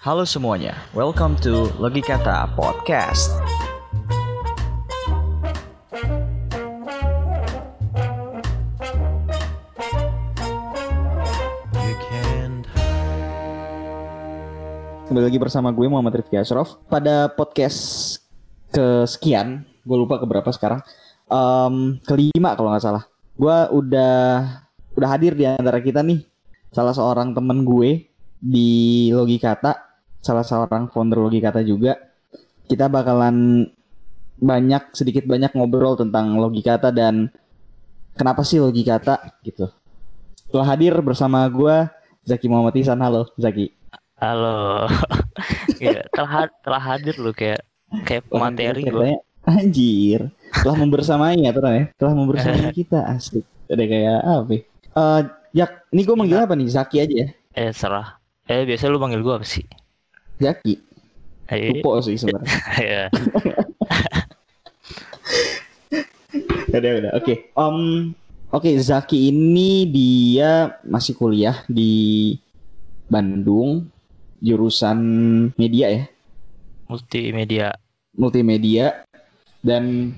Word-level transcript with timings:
Halo 0.00 0.24
semuanya, 0.24 0.80
welcome 0.96 1.36
to 1.44 1.68
Logikata 1.76 2.48
Podcast. 2.56 3.36
Kembali 15.10 15.24
lagi 15.26 15.36
bersama 15.42 15.74
gue 15.74 15.84
Muhammad 15.90 16.22
Rifki 16.22 16.38
Ashraf. 16.38 16.78
Pada 16.86 17.26
podcast 17.28 18.16
kesekian 18.70 19.66
Gue 19.82 19.98
lupa 19.98 20.22
keberapa 20.22 20.46
sekarang 20.54 20.80
Em, 21.26 21.98
Kelima 22.06 22.54
kalau 22.54 22.70
nggak 22.70 22.84
salah. 22.84 23.04
Gue 23.34 23.56
udah 23.74 24.16
Udah 24.94 25.08
hadir 25.10 25.34
di 25.34 25.44
antara 25.44 25.82
kita 25.82 26.00
nih 26.00 26.22
Salah 26.70 26.94
seorang 26.94 27.34
temen 27.34 27.66
gue 27.66 28.06
Di 28.38 29.10
Logikata 29.10 29.89
Salah 30.20 30.44
seorang 30.44 30.88
founder 30.92 31.20
Logikata 31.20 31.64
juga 31.64 31.96
Kita 32.68 32.86
bakalan 32.86 33.66
Banyak 34.40 34.96
sedikit 34.96 35.28
banyak 35.28 35.52
ngobrol 35.56 35.96
tentang 35.96 36.36
Logikata 36.36 36.92
dan 36.92 37.28
Kenapa 38.16 38.44
sih 38.44 38.60
Logikata 38.60 39.20
gitu 39.42 39.68
Telah 40.52 40.66
hadir 40.76 40.96
bersama 41.00 41.44
gue 41.48 41.88
Zaki 42.24 42.46
Muhammad 42.48 42.76
Ihsan 42.76 43.00
Halo 43.00 43.28
Zaki 43.40 43.72
Halo. 44.20 44.84
ya, 45.80 46.04
telah 46.12 46.44
telah 46.60 46.82
hadir 46.92 47.16
lu 47.16 47.32
kayak 47.32 47.64
kayak 48.04 48.28
Orang 48.28 48.52
materi 48.52 48.84
kita 48.84 48.92
gua. 48.92 49.00
katanya, 49.08 49.18
Anjir, 49.48 50.20
telah 50.60 50.76
membersamai 50.76 51.40
ya 51.40 51.50
tuh 51.56 51.64
ya, 51.64 51.84
telah 51.96 52.12
membersamai 52.12 52.68
kita 52.84 53.00
asik. 53.16 53.48
Ada 53.72 53.80
kayak 53.88 54.18
apa? 54.20 54.52
ya? 54.52 54.60
Eh, 54.92 55.20
Jak, 55.56 55.70
ini 55.96 56.04
gue 56.04 56.16
manggil 56.20 56.36
apa 56.36 56.52
nih? 56.52 56.68
Zaki 56.68 56.96
aja 57.00 57.14
ya. 57.16 57.28
Eh 57.56 57.72
serah. 57.72 58.20
Eh 58.44 58.68
biasa 58.68 58.92
lu 58.92 59.00
panggil 59.00 59.24
gua 59.24 59.40
apa 59.40 59.48
sih? 59.48 59.64
Zaki. 60.40 60.74
Lupa 61.50 62.00
sih 62.00 62.16
sebenarnya. 62.16 62.56
ya. 62.90 63.04
udah 66.78 66.92
udah. 67.04 67.12
Oke. 67.20 67.52
Om, 67.52 67.76
oke 68.54 68.70
Zaki 68.80 69.28
ini 69.28 69.84
dia 69.90 70.80
masih 70.86 71.18
kuliah 71.18 71.60
di 71.68 72.32
Bandung, 73.10 73.90
jurusan 74.38 74.98
media 75.58 75.90
ya, 75.90 76.04
Multimedia. 76.86 77.68
multimedia 78.10 79.06
dan 79.62 80.10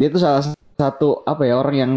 dia 0.00 0.08
tuh 0.08 0.20
salah 0.20 0.40
satu 0.76 1.20
apa 1.28 1.44
ya 1.44 1.60
orang 1.60 1.76
yang 1.76 1.92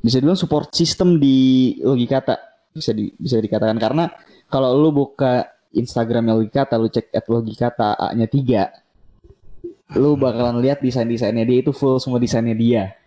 bisa 0.00 0.20
dibilang 0.22 0.38
support 0.38 0.72
system 0.72 1.20
di 1.20 1.76
Logikata 1.84 2.36
bisa 2.72 2.92
di, 2.92 3.12
bisa 3.16 3.40
dikatakan 3.40 3.76
karena 3.76 4.08
kalau 4.48 4.76
lu 4.76 4.92
buka 4.92 5.55
Instagramnya 5.76 6.32
Logikata 6.32 6.80
lu 6.80 6.88
cek 6.88 7.12
at 7.12 7.28
Logikata 7.28 7.94
A-nya 7.94 8.26
3 8.26 9.94
lu 9.94 10.18
bakalan 10.18 10.58
lihat 10.58 10.82
desain-desainnya 10.82 11.46
dia 11.46 11.62
itu 11.62 11.70
full 11.70 12.02
semua 12.02 12.18
desainnya 12.18 12.58
dia. 12.58 12.98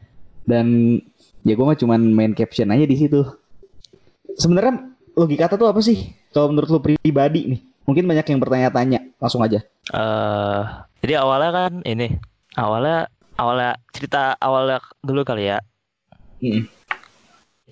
Dan 0.47 0.95
ya 1.43 1.53
gue 1.57 1.65
mah 1.65 1.75
cuman 1.75 1.99
main 1.99 2.31
caption 2.31 2.71
aja 2.71 2.87
di 2.87 2.95
situ. 2.95 3.25
Sebenarnya 4.39 4.95
Logikata 5.17 5.59
tuh 5.59 5.67
apa 5.67 5.83
sih? 5.83 6.15
Kalau 6.31 6.53
menurut 6.53 6.69
lu 6.71 6.79
pribadi 6.79 7.41
nih 7.51 7.61
mungkin 7.89 8.05
banyak 8.05 8.25
yang 8.29 8.39
bertanya-tanya 8.39 8.99
langsung 9.17 9.41
aja. 9.41 9.65
Eh 9.89 10.63
jadi 11.01 11.25
awalnya 11.25 11.51
kan 11.51 11.71
ini 11.89 12.21
awalnya 12.53 13.09
awalnya 13.39 13.79
cerita 13.95 14.37
awalnya 14.37 14.77
dulu 15.01 15.25
kali 15.25 15.49
ya. 15.49 15.57
Mm. 16.39 16.69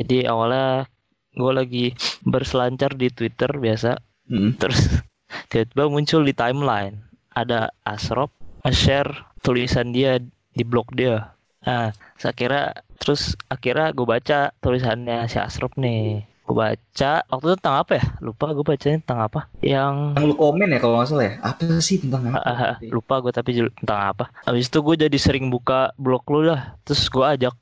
Jadi 0.02 0.18
awalnya 0.26 0.90
gue 1.38 1.52
lagi 1.54 1.86
berselancar 2.26 2.98
di 2.98 3.14
Twitter 3.14 3.54
biasa 3.62 4.02
Mm. 4.28 4.60
terus 4.60 4.88
tiba-tiba 5.50 5.88
muncul 5.88 6.22
di 6.24 6.36
timeline 6.36 7.04
ada 7.32 7.72
Asrop 7.88 8.32
share 8.72 9.28
tulisan 9.46 9.96
dia 9.96 10.20
di 10.58 10.64
blog 10.66 10.90
dia. 10.96 11.38
Nah 11.64 11.94
saya 12.18 12.34
kira 12.34 12.74
terus 12.98 13.38
akhirnya 13.48 13.94
gue 13.94 14.08
baca 14.08 14.40
tulisannya 14.60 15.30
si 15.30 15.38
Asrop 15.38 15.78
nih. 15.78 16.26
Gue 16.48 16.56
baca 16.56 17.12
waktu 17.28 17.46
itu 17.52 17.56
tentang 17.60 17.78
apa 17.84 17.92
ya? 18.00 18.06
Lupa 18.24 18.56
gue 18.56 18.66
bacanya 18.66 18.98
tentang 19.04 19.20
apa. 19.28 19.40
Yang 19.60 19.96
lu 20.24 20.36
komen 20.36 20.72
ya 20.72 20.80
kalau 20.80 21.00
nggak 21.00 21.08
salah 21.12 21.26
ya. 21.28 21.34
Apa 21.44 21.62
sih 21.84 21.98
tentang 22.00 22.32
apa? 22.32 22.40
Ah, 22.40 22.52
ah, 22.56 22.76
lupa 22.88 23.20
gue 23.20 23.32
tapi 23.36 23.52
tentang 23.84 24.02
apa. 24.16 24.32
Habis 24.48 24.72
itu 24.72 24.80
gue 24.80 24.96
jadi 25.08 25.18
sering 25.20 25.52
buka 25.52 25.92
blog 26.00 26.24
lu 26.32 26.48
lah. 26.48 26.80
Terus 26.88 27.04
gue 27.12 27.24
ajak 27.24 27.56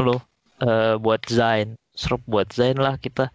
lu 0.00 0.16
eh, 0.64 0.96
buat 0.96 1.22
Zain. 1.28 1.76
Asrop 1.92 2.24
buat 2.24 2.48
Zain 2.48 2.80
lah 2.80 2.96
kita. 2.96 3.28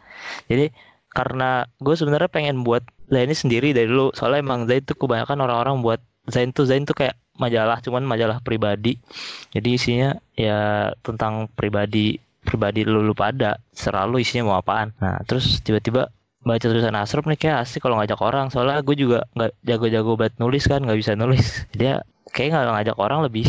Jadi 0.50 0.74
karena 1.18 1.66
gue 1.82 1.98
sebenarnya 1.98 2.30
pengen 2.30 2.62
buat 2.62 2.86
Zain 3.10 3.26
ini 3.26 3.34
sendiri 3.34 3.74
dari 3.74 3.90
dulu. 3.90 4.14
Soalnya 4.14 4.46
emang 4.46 4.70
Zain 4.70 4.86
tuh 4.86 4.94
kebanyakan 4.94 5.42
orang-orang 5.42 5.82
buat 5.82 6.00
Zain 6.30 6.54
tuh 6.54 6.70
Zain 6.70 6.86
tuh 6.86 6.94
kayak 6.94 7.18
majalah 7.42 7.82
cuman 7.82 8.06
majalah 8.06 8.38
pribadi. 8.46 9.02
Jadi 9.50 9.70
isinya 9.74 10.14
ya 10.38 10.94
tentang 11.02 11.50
pribadi 11.58 12.22
pribadi 12.46 12.86
lu 12.86 13.02
lu 13.02 13.18
pada 13.18 13.58
selalu 13.74 14.22
isinya 14.22 14.54
mau 14.54 14.56
apaan. 14.62 14.94
Nah 15.02 15.18
terus 15.26 15.58
tiba-tiba 15.66 16.14
baca 16.46 16.64
tulisan 16.64 16.96
Asrop 16.96 17.26
nih 17.26 17.40
kayak 17.42 17.66
asik 17.66 17.82
kalau 17.82 17.98
ngajak 17.98 18.22
orang. 18.22 18.54
Soalnya 18.54 18.86
gue 18.86 18.94
juga 18.94 19.26
nggak 19.34 19.52
jago-jago 19.66 20.14
banget 20.14 20.38
nulis 20.38 20.64
kan 20.70 20.86
nggak 20.86 21.00
bisa 21.02 21.18
nulis. 21.18 21.64
Dia 21.80 22.06
kayak 22.30 22.54
nggak 22.54 22.76
ngajak 22.78 22.98
orang 23.02 23.26
lebih 23.26 23.48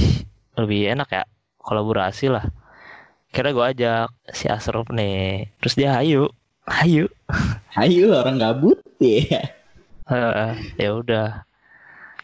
lebih 0.56 0.88
enak 0.88 1.08
ya 1.12 1.22
kolaborasi 1.60 2.32
lah. 2.32 2.48
Kira 3.28 3.52
gue 3.52 3.64
ajak 3.76 4.08
si 4.32 4.48
Asrop 4.48 4.88
nih. 4.88 5.52
Terus 5.60 5.76
dia 5.76 5.92
hayu 5.92 6.32
hayu 6.68 7.08
Ayo 7.78 8.10
orang 8.14 8.36
gabut 8.42 8.78
ya. 8.98 9.42
Eh, 10.08 10.54
ya 10.80 10.90
udah 10.96 11.46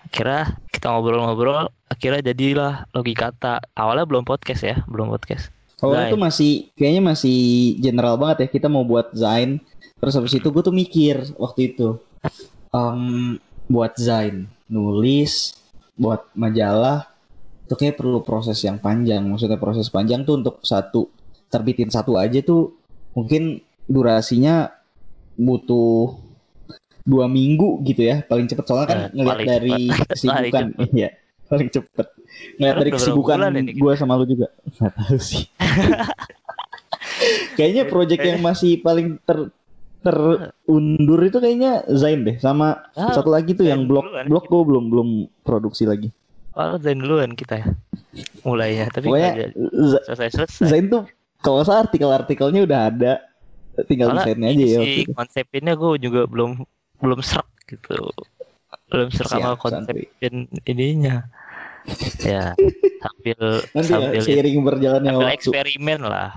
akhirnya 0.05 0.57
kita 0.73 0.87
ngobrol-ngobrol 0.93 1.69
akhirnya 1.89 2.21
jadilah 2.33 2.89
logikata 2.93 3.61
awalnya 3.77 4.05
belum 4.09 4.25
podcast 4.25 4.63
ya 4.63 4.77
belum 4.89 5.11
podcast 5.13 5.49
Kalau 5.81 5.97
itu 6.01 6.17
masih 6.17 6.53
kayaknya 6.79 7.03
masih 7.13 7.39
general 7.77 8.17
banget 8.17 8.47
ya 8.47 8.49
kita 8.57 8.73
mau 8.73 8.89
buat 8.89 9.13
Zain. 9.13 9.61
Terus 10.01 10.17
habis 10.17 10.33
itu 10.33 10.49
gue 10.49 10.63
tuh 10.65 10.73
mikir 10.73 11.35
waktu 11.37 11.75
itu 11.77 12.01
Em, 12.75 13.37
buat 13.69 13.95
Zain, 14.01 14.49
nulis, 14.67 15.55
buat 15.95 16.27
majalah 16.35 17.07
itu 17.65 17.75
kayak 17.77 17.97
perlu 18.01 18.21
proses 18.25 18.61
yang 18.65 18.81
panjang. 18.81 19.25
Maksudnya 19.25 19.61
proses 19.61 19.93
panjang 19.93 20.25
tuh 20.25 20.41
untuk 20.41 20.61
satu 20.65 21.09
terbitin 21.53 21.93
satu 21.93 22.19
aja 22.19 22.41
tuh 22.43 22.75
mungkin 23.15 23.63
durasinya 23.87 24.73
butuh 25.35 26.15
dua 27.05 27.27
minggu 27.27 27.85
gitu 27.85 28.01
ya 28.03 28.23
paling 28.23 28.45
cepet. 28.45 28.65
Soalnya 28.65 28.87
kan 28.87 28.99
Eh, 28.99 29.09
ngeliat 29.13 29.39
dari 29.41 29.75
cepet. 29.87 30.09
kesibukan. 30.15 30.65
iya 30.91 31.09
paling 31.45 31.69
cepet. 31.69 32.07
Ngeliat 32.57 32.77
dari 32.77 32.91
kesibukan 32.91 33.39
gue 33.69 33.93
sama 33.95 34.13
lu 34.15 34.25
juga. 34.25 34.49
Nggak 34.77 34.93
tahu 34.95 35.19
sih. 35.19 35.45
Kayaknya 37.55 37.85
project 37.87 38.23
yang 38.23 38.41
masih 38.41 38.81
paling 38.81 39.19
ter 39.23 39.51
terundur 40.05 41.17
itu 41.25 41.41
kayaknya 41.41 41.81
Zain 41.89 42.29
deh 42.29 42.37
sama 42.37 42.85
Ah, 42.93 43.09
satu 43.11 43.33
lagi 43.33 43.57
tuh 43.57 43.65
Zain 43.65 43.73
yang 43.73 43.83
duluan. 43.89 44.29
blog 44.29 44.45
gue 44.45 44.63
belum 44.63 44.85
belum 44.93 45.09
produksi 45.41 45.89
lagi. 45.89 46.13
Oh 46.53 46.77
Zain 46.77 47.01
duluan 47.01 47.33
kita 47.33 47.65
ya? 47.65 47.67
Mulainya 48.45 48.93
tapi 48.93 49.09
pokoknya 49.09 49.57
selesai 50.05 50.29
selesai 50.37 50.65
Zain 50.69 50.93
tuh 50.93 51.09
kalau 51.41 51.65
salah 51.65 51.89
artikel-artikelnya 51.89 52.69
udah 52.69 52.81
ada 52.93 53.13
tinggal 53.83 54.15
desainnya 54.15 54.49
aja 54.55 54.65
ya 54.65 54.79
waktu 54.79 55.01
itu. 55.03 55.13
konsepnya 55.19 55.73
gue 55.75 55.91
juga 55.99 56.21
belum 56.31 56.63
belum 57.03 57.19
serak 57.27 57.49
gitu. 57.67 57.99
Belum 58.87 59.09
serak 59.11 59.31
sama 59.35 59.59
konsep 59.59 59.95
dan 60.23 60.47
ininya. 60.69 61.27
Ya 62.25 62.57
sambil 63.05 63.61
nanti 63.77 63.93
sambil, 63.93 64.17
ya, 64.17 64.25
seiring 64.25 64.57
berjalannya 64.65 65.11
sambil 65.13 65.29
waktu. 65.29 65.37
eksperimen 65.37 66.01
lah. 66.01 66.31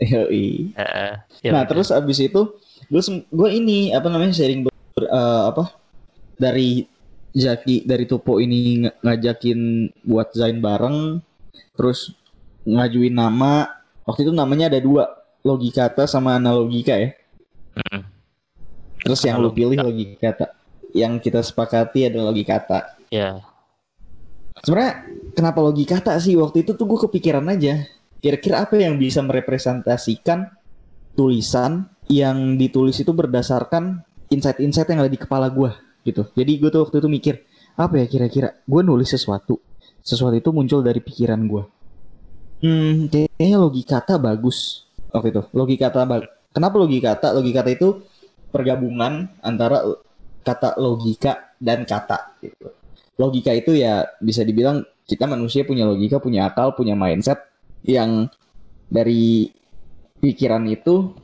Yoi. 0.00 0.72
Eh, 0.72 1.12
ya 1.44 1.50
nah 1.52 1.68
terus 1.68 1.92
abis 1.92 2.16
itu 2.24 2.56
gue 2.88 3.02
gue 3.28 3.48
ini 3.52 3.92
apa 3.92 4.08
namanya 4.08 4.32
sharing 4.32 4.64
ber- 4.64 4.72
eh, 5.04 5.42
apa 5.52 5.76
dari 6.40 6.88
Zaki 7.36 7.84
dari 7.84 8.08
Tupo 8.08 8.40
ini 8.40 8.88
ng- 8.88 9.04
ngajakin 9.04 9.60
buat 10.08 10.32
Zain 10.32 10.64
bareng 10.64 11.20
terus 11.76 12.16
ngajuin 12.64 13.12
nama. 13.12 13.68
Waktu 14.08 14.24
itu 14.24 14.32
namanya 14.32 14.72
ada 14.72 14.80
dua 14.80 15.12
logikata 15.46 16.04
sama 16.10 16.34
analogika 16.38 16.94
ya. 16.98 17.10
Mm-mm. 17.76 18.02
terus 19.04 19.20
yang 19.28 19.38
lu 19.38 19.52
Analogika. 19.52 19.58
pilih 19.58 19.78
logikata 19.86 20.46
yang 20.96 21.12
kita 21.22 21.40
sepakati 21.44 22.08
adalah 22.10 22.32
logikata 22.32 22.78
ya. 23.12 23.38
Sebenarnya 24.64 24.94
kenapa 25.36 25.60
logikata 25.62 26.16
sih? 26.18 26.34
Waktu 26.34 26.64
itu 26.66 26.72
tuh 26.74 26.86
gue 26.88 26.98
kepikiran 27.06 27.44
aja. 27.52 27.86
Kira-kira 28.18 28.64
apa 28.66 28.74
yang 28.80 28.96
bisa 28.98 29.20
merepresentasikan 29.22 30.50
tulisan 31.14 31.86
yang 32.10 32.58
ditulis 32.58 32.96
itu 32.98 33.12
berdasarkan 33.14 34.02
insight-insight 34.32 34.88
yang 34.90 35.00
ada 35.04 35.12
di 35.12 35.20
kepala 35.20 35.46
gue 35.52 35.70
gitu. 36.08 36.26
Jadi 36.34 36.52
gue 36.58 36.70
tuh 36.72 36.80
waktu 36.88 36.96
itu 37.04 37.08
mikir 37.12 37.34
apa 37.76 37.94
ya 38.02 38.06
kira-kira? 38.08 38.48
Gue 38.66 38.82
nulis 38.82 39.12
sesuatu. 39.12 39.60
Sesuatu 40.02 40.34
itu 40.38 40.50
muncul 40.50 40.80
dari 40.82 40.98
pikiran 41.04 41.40
gue 41.46 41.64
hmm 42.56 43.12
kayaknya 43.12 43.58
logikata 43.60 44.16
bagus 44.16 44.85
waktu 45.16 45.32
itu 45.32 45.42
logikata 45.56 46.04
bag- 46.04 46.28
kenapa 46.52 46.76
logikata 46.76 47.32
logikata 47.32 47.70
itu 47.72 48.04
pergabungan 48.52 49.32
antara 49.40 49.82
kata 50.46 50.78
logika 50.78 51.56
dan 51.58 51.82
kata 51.82 52.38
gitu. 52.44 52.70
Logika 53.16 53.50
itu 53.56 53.72
ya 53.74 54.04
bisa 54.20 54.44
dibilang 54.44 54.84
kita 55.08 55.24
manusia 55.24 55.64
punya 55.64 55.88
logika, 55.88 56.20
punya 56.20 56.52
akal, 56.52 56.76
punya 56.76 56.92
mindset 56.92 57.40
yang 57.86 58.28
dari 58.86 59.50
pikiran 60.20 60.62
itu 60.68 61.14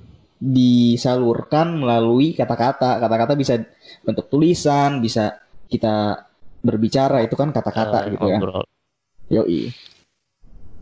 disalurkan 0.43 1.79
melalui 1.79 2.35
kata-kata. 2.35 2.99
Kata-kata 2.99 3.39
bisa 3.39 3.61
bentuk 4.03 4.27
tulisan, 4.33 4.99
bisa 4.99 5.39
kita 5.71 6.27
berbicara 6.63 7.23
itu 7.23 7.35
kan 7.39 7.51
kata-kata 7.55 8.11
Eh, 8.11 8.19
gitu 8.19 8.27
ya. 8.27 8.39
Yoi. 9.31 9.71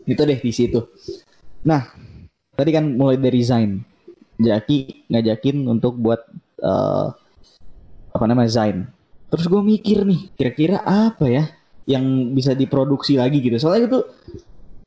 Itu 0.05 0.21
deh 0.25 0.39
di 0.41 0.51
situ. 0.53 0.79
Nah, 1.67 1.93
tadi 2.55 2.71
kan 2.71 2.85
mulai 2.95 3.17
dari 3.17 3.41
Zain. 3.41 3.83
Jaki 4.41 5.07
ngajakin 5.11 5.69
untuk 5.69 5.97
buat 6.01 6.21
eh, 6.61 7.07
apa 8.11 8.25
namanya 8.27 8.49
Zain. 8.51 8.89
Terus 9.31 9.47
gue 9.47 9.61
mikir 9.63 10.03
nih, 10.03 10.27
kira-kira 10.35 10.83
apa 10.83 11.25
ya 11.29 11.43
yang 11.87 12.35
bisa 12.35 12.51
diproduksi 12.51 13.15
lagi 13.15 13.39
gitu. 13.39 13.55
Soalnya 13.57 13.87
itu 13.87 13.99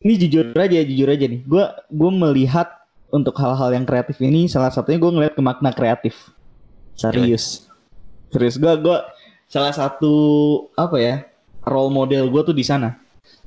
ini 0.05 0.13
jujur 0.21 0.53
aja, 0.53 0.79
jujur 0.85 1.09
aja 1.09 1.25
nih. 1.25 1.41
Gue 1.49 1.65
gue 1.89 2.11
melihat 2.13 2.69
untuk 3.09 3.39
hal-hal 3.39 3.73
yang 3.73 3.87
kreatif 3.87 4.19
ini 4.21 4.51
salah 4.51 4.69
satunya 4.75 4.99
gue 5.01 5.11
ngeliat 5.15 5.35
ke 5.39 5.43
makna 5.43 5.71
kreatif. 5.73 6.35
Serius. 6.99 7.67
Serius 8.35 8.59
gue 8.61 8.73
gue 8.83 8.99
salah 9.49 9.73
satu 9.73 10.13
apa 10.75 10.97
ya 10.99 11.15
role 11.65 11.95
model 11.95 12.29
gue 12.29 12.43
tuh 12.45 12.57
di 12.57 12.67
sana. 12.67 12.93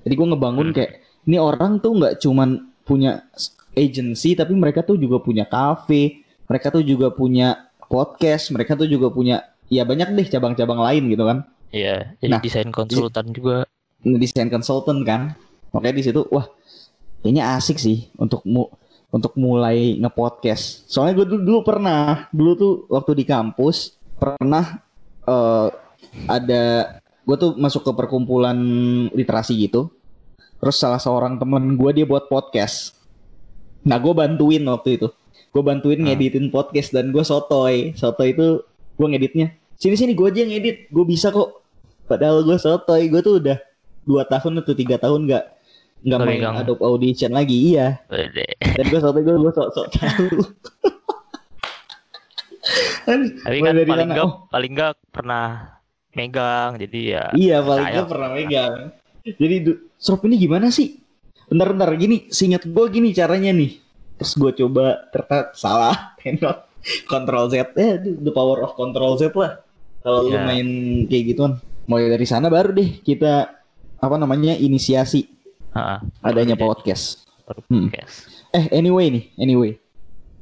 Jadi 0.02 0.14
gue 0.16 0.28
ngebangun 0.34 0.72
Hmm. 0.72 0.76
kayak 0.76 0.92
ini 1.28 1.38
orang 1.38 1.78
tuh 1.84 1.94
nggak 2.00 2.24
cuman 2.24 2.72
punya 2.88 3.28
agency 3.78 4.34
tapi 4.34 4.58
mereka 4.58 4.82
tuh 4.82 4.98
juga 4.98 5.22
punya 5.22 5.46
cafe, 5.46 6.26
mereka 6.50 6.74
tuh 6.74 6.82
juga 6.82 7.14
punya 7.14 7.70
podcast, 7.86 8.50
mereka 8.50 8.74
tuh 8.74 8.90
juga 8.90 9.14
punya 9.14 9.46
ya 9.70 9.86
banyak 9.86 10.18
deh 10.18 10.28
cabang-cabang 10.28 10.82
lain 10.82 11.04
gitu 11.14 11.24
kan. 11.24 11.38
Iya, 11.70 12.18
jadi 12.18 12.32
Nah, 12.34 12.42
desain 12.42 12.70
konsultan 12.74 13.26
juga. 13.36 13.70
Desain 14.02 14.50
consultant 14.50 15.02
kan. 15.06 15.22
Makanya 15.76 15.96
di 16.02 16.04
situ 16.10 16.22
wah 16.34 16.48
kayaknya 17.22 17.60
asik 17.60 17.78
sih 17.78 18.10
untuk 18.18 18.42
mu 18.48 18.66
untuk 19.12 19.36
mulai 19.40 19.96
ngepodcast. 20.00 20.90
Soalnya 20.92 21.24
gue 21.24 21.28
dulu, 21.32 21.42
dulu 21.44 21.60
pernah, 21.64 22.28
dulu 22.32 22.52
tuh 22.58 22.74
waktu 22.92 23.24
di 23.24 23.26
kampus 23.28 23.96
pernah 24.18 24.84
eh, 25.24 25.68
ada 26.28 26.64
gue 27.28 27.36
tuh 27.36 27.52
masuk 27.60 27.84
ke 27.84 27.92
perkumpulan 27.96 28.58
literasi 29.12 29.68
gitu. 29.68 29.92
Terus 30.58 30.76
salah 30.80 30.98
seorang 30.98 31.38
temen 31.38 31.76
gue 31.76 31.92
dia 31.94 32.06
buat 32.08 32.32
podcast. 32.32 32.96
Nah 33.88 33.98
gue 33.98 34.14
bantuin 34.14 34.64
waktu 34.68 35.00
itu. 35.00 35.08
Gue 35.56 35.64
bantuin 35.64 35.98
Hmm. 36.04 36.12
ngeditin 36.12 36.52
podcast 36.52 36.92
dan 36.92 37.10
gue 37.10 37.24
sotoy. 37.24 37.96
Sotoy 37.96 38.36
itu 38.36 38.62
gue 39.00 39.08
ngeditnya. 39.08 39.56
Sini 39.80 39.96
sini 39.96 40.12
gue 40.14 40.28
aja 40.28 40.44
yang 40.44 40.52
edit. 40.52 40.92
Gue 40.92 41.08
bisa 41.08 41.32
kok. 41.32 41.64
Padahal 42.06 42.44
gue 42.44 42.58
sotoy. 42.60 43.08
Gue 43.08 43.24
tuh 43.24 43.40
udah 43.40 43.58
dua 44.04 44.28
tahun 44.28 44.60
atau 44.62 44.76
tiga 44.76 45.00
tahun 45.00 45.26
nggak 45.28 45.44
nggak 46.04 46.20
main 46.22 46.30
megang. 46.44 46.56
Adobe 46.60 46.84
Audition 46.84 47.32
lagi. 47.32 47.74
Iya. 47.74 48.04
Wede. 48.12 48.46
Dan 48.60 48.86
gue 48.92 49.00
sotoy 49.00 49.24
gue 49.24 49.36
gue 49.40 49.52
sok 49.56 49.70
sok 49.72 49.88
tahu. 49.96 50.28
Tapi 53.08 53.58
kan 53.64 53.74
paling 53.88 54.10
nggak 54.12 54.28
oh, 54.28 54.52
paling 54.52 54.72
nggak 54.76 54.94
pernah 55.16 55.80
megang, 56.12 56.76
jadi 56.76 57.00
ya. 57.00 57.24
Iya 57.32 57.58
paling 57.64 57.86
nggak 57.88 58.10
pernah 58.12 58.30
megang. 58.36 58.74
Jadi 59.24 59.56
Srop 59.98 60.24
ini 60.28 60.36
gimana 60.40 60.68
sih? 60.68 61.00
Bentar-bentar 61.48 61.96
gini, 61.96 62.28
seingat 62.28 62.68
gue 62.68 62.86
gini 62.92 63.12
caranya 63.12 63.52
nih. 63.52 63.80
Terus 64.20 64.34
gue 64.36 64.52
coba 64.66 65.08
ternyata 65.10 65.52
salah. 65.54 65.96
Tengok 66.20 66.58
Control 67.08 67.46
Z, 67.48 67.76
eh 67.76 68.00
the 68.00 68.32
power 68.32 68.64
of 68.64 68.76
Control 68.76 69.16
Z 69.16 69.32
lah. 69.34 69.60
Kalau 70.04 70.24
lu 70.24 70.36
Iya. 70.36 70.44
main 70.44 70.68
kayak 71.06 71.24
gituan, 71.36 71.52
mulai 71.84 72.08
dari 72.08 72.24
sana 72.24 72.48
baru 72.48 72.72
deh 72.72 73.00
kita 73.02 73.52
apa 73.98 74.16
namanya 74.16 74.54
inisiasi 74.54 75.28
Ha, 75.72 76.00
adanya 76.24 76.56
Jadi- 76.56 76.64
podcast. 76.64 77.06
Hmm. 77.68 77.88
podcast. 77.88 78.48
Eh 78.50 78.72
anyway 78.72 79.12
nih, 79.12 79.24
anyway 79.36 79.72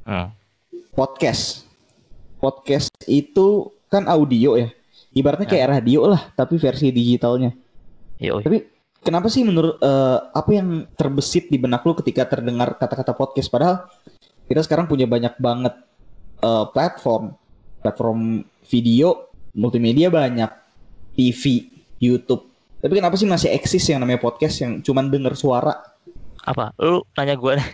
Hmm. 0.06 0.30
podcast. 0.92 1.66
Podcast 2.38 2.94
itu 3.06 3.74
kan 3.88 4.06
audio 4.06 4.54
ya. 4.56 4.70
Ibaratnya 5.12 5.48
kayak 5.48 5.72
radio 5.72 6.06
lah, 6.08 6.30
tapi 6.36 6.56
versi 6.56 6.92
digitalnya. 6.92 7.56
Yoi. 8.20 8.44
Tapi 8.44 8.58
kenapa 9.06 9.30
sih 9.30 9.46
menurut 9.46 9.78
eh, 9.78 10.20
apa 10.34 10.50
yang 10.50 10.90
terbesit 10.98 11.48
di 11.54 11.62
benak 11.62 11.86
lu 11.86 11.94
ketika 11.94 12.26
terdengar 12.26 12.74
kata-kata 12.76 13.14
podcast 13.14 13.54
padahal 13.54 13.86
kita 14.50 14.66
sekarang 14.66 14.90
punya 14.90 15.06
banyak 15.06 15.38
banget 15.38 15.78
eh, 16.42 16.66
platform, 16.74 17.38
platform 17.86 18.42
video, 18.66 19.30
multimedia 19.54 20.10
banyak, 20.10 20.50
TV, 21.14 21.70
YouTube. 22.02 22.50
Tapi 22.82 22.94
kenapa 22.98 23.16
sih 23.18 23.30
masih 23.30 23.54
eksis 23.54 23.86
yang 23.90 24.02
namanya 24.02 24.22
podcast 24.22 24.62
yang 24.62 24.82
cuman 24.82 25.10
denger 25.10 25.34
suara? 25.38 25.74
Apa? 26.46 26.74
Lu 26.82 27.06
nanya 27.18 27.38
gue 27.38 27.54
nih. 27.58 27.70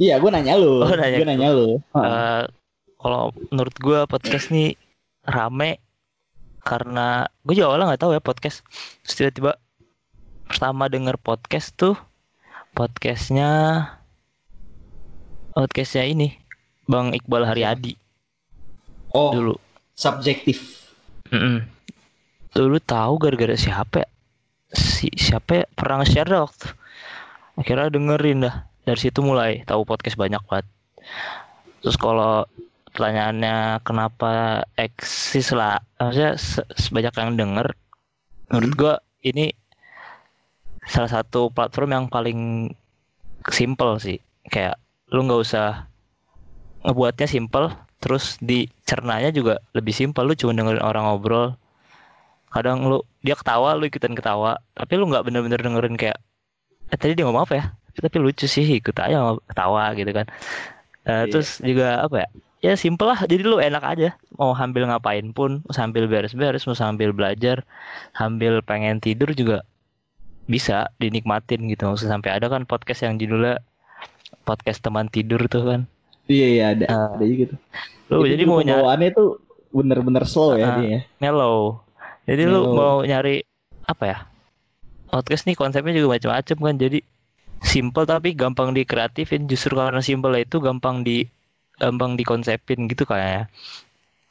Iya, 0.00 0.14
gue 0.16 0.30
nanya 0.32 0.56
lu. 0.56 0.80
Oh, 0.84 0.96
nanya 0.96 1.16
gue 1.16 1.28
nanya 1.28 1.48
lu. 1.52 1.76
Eh, 1.96 2.44
kalau 3.00 3.32
menurut 3.52 3.76
gue 3.80 4.00
podcast 4.08 4.52
nih 4.52 4.76
rame 5.24 5.80
karena 6.60 7.24
gue 7.44 7.56
juga 7.56 7.72
awalnya 7.72 7.96
nggak 7.96 8.02
tahu 8.04 8.12
ya 8.16 8.20
podcast. 8.20 8.60
Terus 9.04 9.16
tiba-tiba 9.16 9.56
pertama 10.50 10.90
denger 10.90 11.14
podcast 11.22 11.70
tuh 11.78 11.94
podcastnya 12.74 13.86
podcastnya 15.54 16.10
ini 16.10 16.34
Bang 16.90 17.14
Iqbal 17.14 17.46
Haryadi 17.46 17.94
oh, 19.14 19.30
dulu. 19.30 19.54
subjektif. 19.94 20.90
Mm-mm. 21.30 21.62
Dulu 22.50 22.82
tahu 22.82 23.14
gara-gara 23.22 23.54
siapa 23.54 24.02
ya? 24.02 24.08
Si 24.74 25.06
siapa 25.14 25.62
ya? 25.62 25.64
Pernah 25.70 26.02
nge-share 26.02 26.34
waktu. 26.34 26.66
Akhirnya 27.54 27.94
dengerin 27.94 28.42
dah. 28.42 28.66
Dari 28.82 28.98
situ 28.98 29.22
mulai 29.22 29.62
tahu 29.62 29.86
podcast 29.86 30.18
banyak 30.18 30.42
banget. 30.50 30.66
Terus 31.78 31.94
kalau 31.94 32.42
pertanyaannya 32.90 33.86
kenapa 33.86 34.66
eksis 34.74 35.54
lah, 35.54 35.78
maksudnya 36.02 36.34
se- 36.34 36.66
sebanyak 36.74 37.14
yang 37.14 37.30
denger, 37.38 37.66
menurut 38.50 38.72
gua 38.74 38.94
ini 39.22 39.54
salah 40.90 41.10
satu 41.10 41.54
platform 41.54 41.90
yang 41.94 42.04
paling 42.10 42.40
simple 43.48 43.96
sih. 44.02 44.18
Kayak 44.50 44.76
lu 45.14 45.22
nggak 45.24 45.42
usah 45.46 45.86
ngebuatnya 46.82 47.28
simple, 47.30 47.70
terus 48.02 48.36
dicernanya 48.42 49.30
juga 49.30 49.62
lebih 49.72 49.94
simpel. 49.94 50.26
Lu 50.26 50.34
cuma 50.34 50.52
dengerin 50.52 50.82
orang 50.82 51.06
ngobrol, 51.06 51.54
kadang 52.50 52.82
lu 52.84 52.98
dia 53.22 53.36
ketawa 53.38 53.76
lu 53.78 53.86
ikutan 53.86 54.16
ketawa 54.16 54.58
tapi 54.74 54.98
lu 54.98 55.06
nggak 55.06 55.22
bener-bener 55.28 55.60
dengerin 55.60 55.94
kayak 55.94 56.18
eh 56.90 56.98
tadi 56.98 57.14
dia 57.14 57.22
ngomong 57.28 57.46
apa 57.46 57.54
ya 57.54 57.64
tapi 57.94 58.16
lucu 58.18 58.48
sih 58.48 58.64
ikut 58.80 58.96
aja 58.96 59.36
ketawa 59.46 59.92
gitu 59.94 60.10
kan 60.10 60.26
Eh, 61.00 61.24
Iya. 61.24 61.32
terus 61.32 61.48
juga 61.64 62.04
apa 62.04 62.16
ya 62.24 62.28
ya 62.60 62.72
simple 62.76 63.08
lah 63.08 63.24
jadi 63.24 63.40
lu 63.40 63.56
enak 63.56 63.80
aja 63.80 64.08
mau 64.36 64.52
sambil 64.52 64.84
ngapain 64.84 65.32
pun 65.32 65.64
sambil 65.72 66.04
beres-beres 66.10 66.68
mau 66.68 66.76
sambil 66.76 67.16
belajar 67.16 67.64
sambil 68.12 68.60
pengen 68.60 69.00
tidur 69.00 69.32
juga 69.32 69.64
bisa 70.50 70.90
dinikmatin 70.98 71.70
gitu 71.70 71.94
usah 71.94 72.10
sampai 72.10 72.34
ada 72.34 72.50
kan 72.50 72.66
podcast 72.66 73.06
yang 73.06 73.14
judulnya 73.14 73.62
podcast 74.42 74.82
teman 74.82 75.06
tidur 75.06 75.46
tuh 75.46 75.62
kan 75.64 75.80
Iya, 76.26 76.46
iya 76.46 76.64
ada. 76.70 76.86
Ah. 76.86 77.08
ada 77.18 77.26
juga 77.26 77.54
tuh. 77.54 77.58
lu 78.10 78.22
Itu 78.22 78.30
jadi 78.34 78.42
mau 78.46 78.62
nyari 78.62 79.10
tuh 79.10 79.42
bener-bener 79.70 80.22
slow 80.26 80.54
ya 80.54 80.66
Ah. 80.66 80.76
dia 80.78 80.86
ya. 80.86 81.00
mellow. 81.18 81.82
Jadi 82.22 82.42
lu 82.46 82.62
Mellow. 82.62 82.74
mau 82.74 82.96
nyari 83.02 83.42
apa 83.82 84.04
ya? 84.06 84.18
Podcast 85.10 85.42
nih 85.46 85.58
konsepnya 85.58 85.90
juga 85.90 86.14
macam-macam 86.14 86.56
kan. 86.62 86.74
Jadi 86.78 86.98
simple 87.60 88.06
tapi 88.06 88.38
gampang 88.38 88.70
dikreatifin. 88.70 89.50
Justru 89.50 89.74
karena 89.74 89.98
simple 89.98 90.38
itu 90.38 90.62
gampang 90.62 91.02
di 91.02 91.26
gampang 91.82 92.14
dikonsepin 92.14 92.86
gitu 92.86 93.02
kayaknya. 93.02 93.50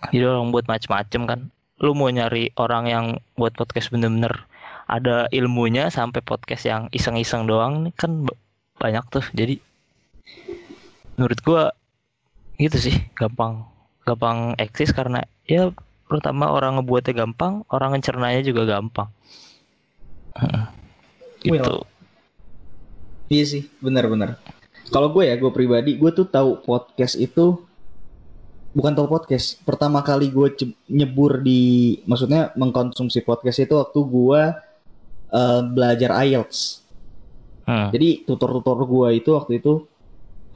Jadi 0.08 0.24
orang 0.24 0.56
buat 0.56 0.72
macam-macam 0.72 1.22
kan. 1.28 1.40
Lu 1.84 1.92
mau 1.92 2.08
nyari 2.08 2.56
orang 2.56 2.84
yang 2.88 3.06
buat 3.36 3.60
podcast 3.60 3.92
bener-bener 3.92 4.48
ada 4.90 5.30
ilmunya 5.30 5.94
sampai 5.94 6.26
podcast 6.26 6.66
yang 6.66 6.90
iseng-iseng 6.90 7.46
doang 7.46 7.86
nih 7.86 7.94
kan 7.94 8.26
ba- 8.26 8.40
banyak 8.82 9.06
tuh. 9.14 9.26
Jadi 9.38 9.62
menurut 11.16 11.40
gua 11.46 11.64
gitu 12.58 12.76
sih 12.76 12.96
gampang 13.16 13.64
gampang 14.04 14.58
eksis 14.58 14.92
karena 14.92 15.24
ya 15.48 15.72
pertama 16.10 16.50
orang 16.52 16.82
ngebuatnya 16.82 17.14
gampang 17.24 17.64
orang 17.72 17.96
ngecernanya 17.96 18.42
juga 18.44 18.68
gampang 18.68 19.08
gitu 21.40 21.86
Iya 23.30 23.46
sih, 23.46 23.64
benar-benar. 23.78 24.42
Kalau 24.90 25.14
gue 25.14 25.30
ya, 25.30 25.38
gue 25.38 25.54
pribadi, 25.54 26.02
gue 26.02 26.10
tuh 26.10 26.26
tahu 26.26 26.66
podcast 26.66 27.14
itu 27.14 27.62
bukan 28.74 28.98
tahu 28.98 29.06
podcast. 29.06 29.62
Pertama 29.62 30.02
kali 30.02 30.34
gue 30.34 30.50
nyebur 30.90 31.46
di, 31.46 32.02
maksudnya 32.10 32.50
mengkonsumsi 32.58 33.22
podcast 33.22 33.62
itu 33.62 33.78
waktu 33.78 34.00
gue 34.02 34.42
eh, 35.34 35.62
belajar 35.66 36.12
IELTS. 36.26 36.86
Hmm. 37.70 37.90
Jadi 37.94 38.26
tutor-tutor 38.26 38.82
gue 38.90 39.10
itu 39.22 39.30
waktu 39.38 39.62
itu 39.62 39.86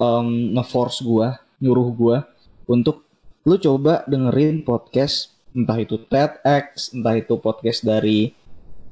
em, 0.01 0.57
nge-force 0.57 1.05
gue, 1.05 1.27
nyuruh 1.61 1.89
gue 1.93 2.17
untuk 2.65 3.05
lu 3.43 3.59
coba 3.59 4.01
dengerin 4.07 4.65
podcast 4.65 5.35
entah 5.53 5.77
itu 5.77 6.01
TEDx, 6.09 6.97
entah 6.97 7.13
itu 7.13 7.37
podcast 7.37 7.85
dari 7.85 8.33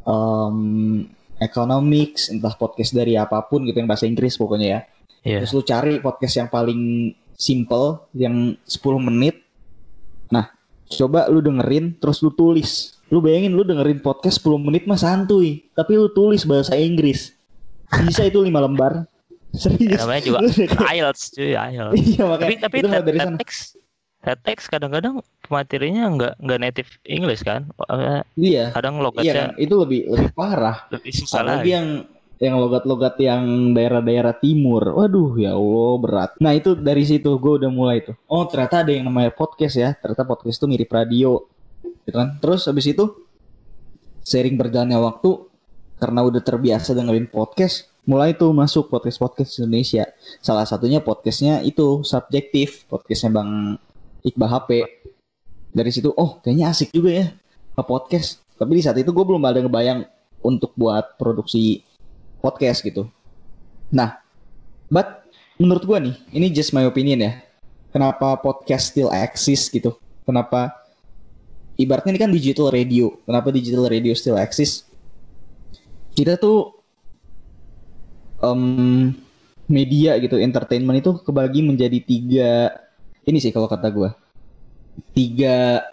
um, 0.06 1.02
economics, 1.42 2.30
entah 2.30 2.54
podcast 2.54 2.94
dari 2.94 3.18
apa 3.18 3.42
pun 3.50 3.66
gitu 3.66 3.82
yang 3.82 3.90
bahasa 3.90 4.06
Inggris 4.06 4.38
pokoknya 4.38 4.68
ya. 4.68 4.80
Iya. 5.26 5.38
Terus 5.42 5.52
lu 5.58 5.64
cari 5.66 5.94
podcast 5.98 6.36
yang 6.38 6.50
paling 6.54 7.14
simple 7.34 8.06
yang 8.14 8.54
10 8.70 9.08
menit. 9.10 9.42
Nah, 10.30 10.54
coba 10.86 11.26
lu 11.34 11.42
dengerin 11.42 11.98
terus 11.98 12.22
lu 12.22 12.30
tulis. 12.34 13.01
Lu 13.12 13.20
bayangin 13.20 13.52
lu 13.52 13.62
dengerin 13.62 14.00
podcast 14.00 14.40
10 14.40 14.58
menit 14.58 14.88
mah 14.88 14.96
santuy, 14.96 15.68
tapi 15.76 15.94
lu 15.94 16.08
tulis 16.10 16.48
bahasa 16.48 16.74
Inggris. 16.74 17.36
Bisa 18.02 18.24
itu 18.24 18.40
5 18.40 18.48
lembar. 18.48 19.04
Serius. 19.52 20.00
namanya 20.00 20.24
juga 20.24 20.40
IELTS 20.88 21.36
cuy 21.36 21.52
IELTS 21.52 22.00
Iya 22.16 22.24
makanya. 22.24 22.56
tapi 22.64 22.78
tapi 22.80 23.04
dari 23.04 23.20
sana. 23.20 23.36
TEDx 23.36 23.52
TEDx 24.24 24.60
kadang-kadang 24.72 25.20
materinya 25.52 26.08
nggak 26.08 26.34
nggak 26.40 26.60
native 26.64 26.88
English 27.04 27.44
kan 27.44 27.68
Iya. 28.40 28.72
kadang 28.72 28.96
Iya 28.96 29.04
logatnya 29.04 29.34
kan, 29.36 29.50
itu 29.60 29.76
lebih 29.76 30.08
lebih 30.08 30.32
parah. 30.32 30.88
lebih 30.88 31.12
susah 31.12 31.44
Apalagi 31.44 31.58
lagi 31.60 31.70
yang 31.76 31.88
yang 32.40 32.56
logat-logat 32.58 33.20
yang 33.20 33.44
daerah-daerah 33.76 34.34
timur. 34.34 34.88
Waduh, 34.88 35.36
ya 35.36 35.52
Allah 35.54 35.94
berat. 36.00 36.32
Nah 36.40 36.56
itu 36.56 36.74
dari 36.74 37.04
situ 37.04 37.36
gue 37.36 37.54
udah 37.60 37.70
mulai 37.70 38.02
tuh. 38.02 38.16
Oh 38.26 38.48
ternyata 38.48 38.82
ada 38.82 38.96
yang 38.96 39.04
namanya 39.06 39.30
podcast 39.30 39.76
ya. 39.76 39.94
Ternyata 39.94 40.24
podcast 40.24 40.58
itu 40.58 40.66
mirip 40.66 40.90
radio, 40.90 41.44
gitu 42.06 42.18
kan. 42.18 42.38
Terus 42.42 42.66
habis 42.68 42.86
itu 42.90 43.06
sering 44.22 44.58
berjalannya 44.58 44.98
waktu 45.02 45.50
karena 46.02 46.26
udah 46.26 46.42
terbiasa 46.42 46.98
dengerin 46.98 47.30
podcast, 47.30 47.94
mulai 48.10 48.34
tuh 48.34 48.50
masuk 48.54 48.90
podcast 48.90 49.22
podcast 49.22 49.62
Indonesia. 49.62 50.10
Salah 50.42 50.66
satunya 50.66 50.98
podcastnya 50.98 51.62
itu 51.62 52.02
subjektif, 52.02 52.90
podcastnya 52.90 53.30
Bang 53.38 53.78
Iqbal 54.26 54.50
HP. 54.50 54.70
Dari 55.72 55.92
situ, 55.94 56.10
oh 56.18 56.42
kayaknya 56.42 56.74
asik 56.74 56.90
juga 56.90 57.12
ya 57.14 57.28
ke 57.78 57.84
podcast. 57.86 58.42
Tapi 58.58 58.78
di 58.78 58.82
saat 58.82 58.98
itu 58.98 59.14
gue 59.14 59.26
belum 59.26 59.42
ada 59.46 59.62
ngebayang 59.62 60.06
untuk 60.42 60.74
buat 60.74 61.22
produksi 61.22 61.86
podcast 62.42 62.82
gitu. 62.82 63.06
Nah, 63.94 64.18
but 64.90 65.30
menurut 65.62 65.86
gue 65.86 65.98
nih, 66.10 66.16
ini 66.34 66.48
just 66.50 66.74
my 66.74 66.86
opinion 66.90 67.22
ya. 67.22 67.34
Kenapa 67.94 68.42
podcast 68.42 68.90
still 68.90 69.14
exist 69.14 69.70
gitu? 69.70 69.94
Kenapa 70.26 70.81
ibaratnya 71.84 72.14
ini 72.16 72.22
kan 72.22 72.32
digital 72.32 72.70
radio. 72.70 73.12
Kenapa 73.26 73.50
digital 73.50 73.90
radio 73.90 74.14
still 74.14 74.38
exist? 74.38 74.88
Kita 76.14 76.38
tuh 76.38 76.76
em, 78.44 79.14
media 79.66 80.20
gitu, 80.20 80.38
entertainment 80.38 81.00
itu 81.00 81.12
kebagi 81.24 81.64
menjadi 81.64 82.00
tiga 82.04 82.52
ini 83.26 83.38
sih 83.38 83.54
kalau 83.54 83.70
kata 83.70 83.88
gue 83.94 84.10
tiga 85.16 85.86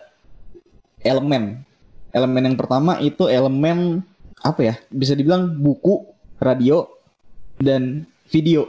elemen. 1.05 1.63
Elemen 2.11 2.53
yang 2.53 2.57
pertama 2.59 2.99
itu 2.99 3.29
elemen 3.29 4.03
apa 4.43 4.61
ya? 4.73 4.75
Bisa 4.89 5.13
dibilang 5.13 5.61
buku, 5.61 6.09
radio, 6.41 6.89
dan 7.61 8.09
video. 8.33 8.67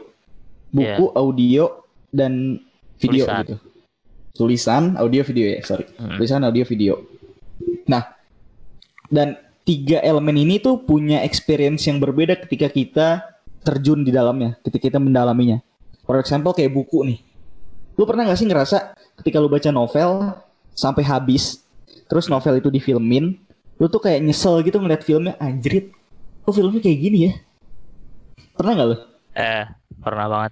Buku, 0.69 1.09
audio, 1.17 1.81
dan 2.13 2.61
video 3.01 3.25
Tulisan. 3.25 3.41
gitu. 3.41 3.55
Tulisan, 4.39 4.96
audio, 4.96 5.19
video 5.27 5.51
ya, 5.51 5.60
sorry. 5.67 5.84
Hmm. 6.00 6.15
Tulisan, 6.15 6.48
audio, 6.48 6.63
video. 6.63 7.03
Nah, 7.91 8.15
dan 9.12 9.36
tiga 9.67 10.00
elemen 10.00 10.39
ini 10.39 10.63
tuh 10.63 10.79
punya 10.79 11.19
experience 11.27 11.84
yang 11.91 12.00
berbeda 12.00 12.39
ketika 12.48 12.72
kita 12.72 13.08
terjun 13.67 14.08
di 14.08 14.15
dalamnya, 14.15 14.55
ketika 14.63 14.88
kita 14.88 15.00
mendalaminya. 15.03 15.60
For 16.08 16.15
example 16.15 16.55
kayak 16.55 16.72
buku 16.72 17.03
nih. 17.03 17.19
Lu 18.00 18.08
pernah 18.08 18.24
gak 18.24 18.39
sih 18.39 18.48
ngerasa 18.48 18.96
ketika 19.19 19.43
lu 19.43 19.51
baca 19.51 19.67
novel 19.75 20.31
sampai 20.72 21.03
habis, 21.03 21.60
terus 22.08 22.31
novel 22.31 22.63
itu 22.63 22.72
difilmin, 22.72 23.36
lu 23.75 23.86
tuh 23.91 24.00
kayak 24.00 24.24
nyesel 24.24 24.63
gitu 24.63 24.79
ngeliat 24.79 25.03
filmnya, 25.03 25.36
anjrit, 25.36 25.91
kok 26.48 26.55
filmnya 26.55 26.79
kayak 26.79 27.00
gini 27.03 27.19
ya? 27.27 27.34
Pernah 28.55 28.72
gak 28.79 28.88
lu? 28.88 28.98
eh 29.39 29.65
pernah 30.01 30.25
banget 30.25 30.51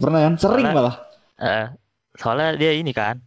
Pernah 0.00 0.20
kan? 0.24 0.34
Sering 0.40 0.66
Pernah. 0.70 0.76
malah. 0.76 0.96
Eh, 1.38 1.66
soalnya 2.18 2.58
dia 2.58 2.74
ini 2.74 2.90
kan 2.90 3.22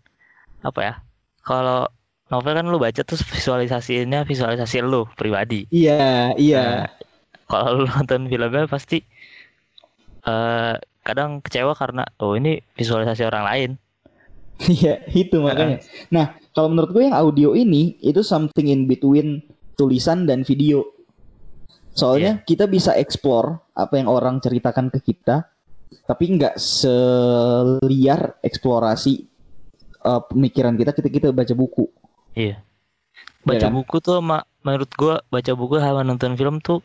apa 0.62 0.80
ya 0.84 0.94
kalau 1.42 1.88
novel 2.30 2.54
kan 2.54 2.68
lu 2.68 2.78
baca 2.78 3.02
terus 3.02 3.24
visualisasinya 3.24 4.28
visualisasi 4.28 4.84
lu 4.84 5.08
pribadi 5.16 5.66
Iya, 5.72 6.36
iya. 6.38 6.64
Nah, 6.64 6.88
kalau 7.48 7.82
lu 7.82 7.86
nonton 7.88 8.28
filmnya 8.28 8.68
pasti 8.68 9.02
eh 10.22 10.76
kadang 11.02 11.42
kecewa 11.42 11.74
karena 11.74 12.06
oh 12.22 12.38
ini 12.38 12.62
visualisasi 12.78 13.26
orang 13.26 13.46
lain 13.48 13.72
Iya, 14.62 15.02
itu 15.10 15.42
makanya. 15.42 15.82
Nah, 16.14 16.38
kalau 16.54 16.70
menurut 16.70 16.94
gue 16.94 17.10
yang 17.10 17.18
audio 17.18 17.58
ini 17.58 17.98
itu 18.06 18.22
something 18.22 18.70
in 18.70 18.86
between 18.86 19.42
tulisan 19.74 20.30
dan 20.30 20.46
video. 20.46 20.86
Soalnya 21.98 22.46
kita 22.46 22.70
bisa 22.70 22.94
explore 22.96 23.58
apa 23.76 23.98
yang 24.00 24.08
orang 24.08 24.38
ceritakan 24.40 24.94
ke 24.94 25.02
kita, 25.02 25.50
tapi 26.08 26.40
nggak 26.40 26.56
seliar 26.56 28.40
eksplorasi 28.40 29.28
uh, 30.02 30.22
pemikiran 30.24 30.76
kita 30.76 30.92
ketika 30.96 31.14
kita 31.14 31.28
baca 31.32 31.54
buku. 31.54 31.86
iya 32.34 32.64
baca 33.44 33.68
kan? 33.68 33.74
buku 33.74 33.96
tuh 34.00 34.22
sama 34.22 34.46
menurut 34.62 34.92
gua 34.96 35.16
baca 35.28 35.52
buku 35.52 35.76
sama 35.78 36.02
nonton 36.06 36.38
film 36.38 36.62
tuh 36.62 36.80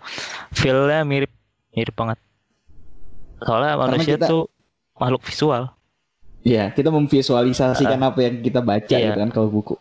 feelnya 0.51 1.05
mirip 1.05 1.31
mirip 1.71 1.95
banget 1.95 2.19
soalnya 3.39 3.77
manusia 3.77 4.17
kita- 4.17 4.29
tuh 4.29 4.51
makhluk 4.97 5.23
visual 5.23 5.71
Iya, 6.47 6.71
kita 6.71 6.95
memvisualisasikan 6.95 7.99
apa 7.99 8.23
yang 8.23 8.39
kita 8.39 8.63
baca 8.63 8.95
Iya. 8.95 9.11
gitu 9.11 9.19
kan 9.19 9.31
kalau 9.35 9.51
buku. 9.51 9.75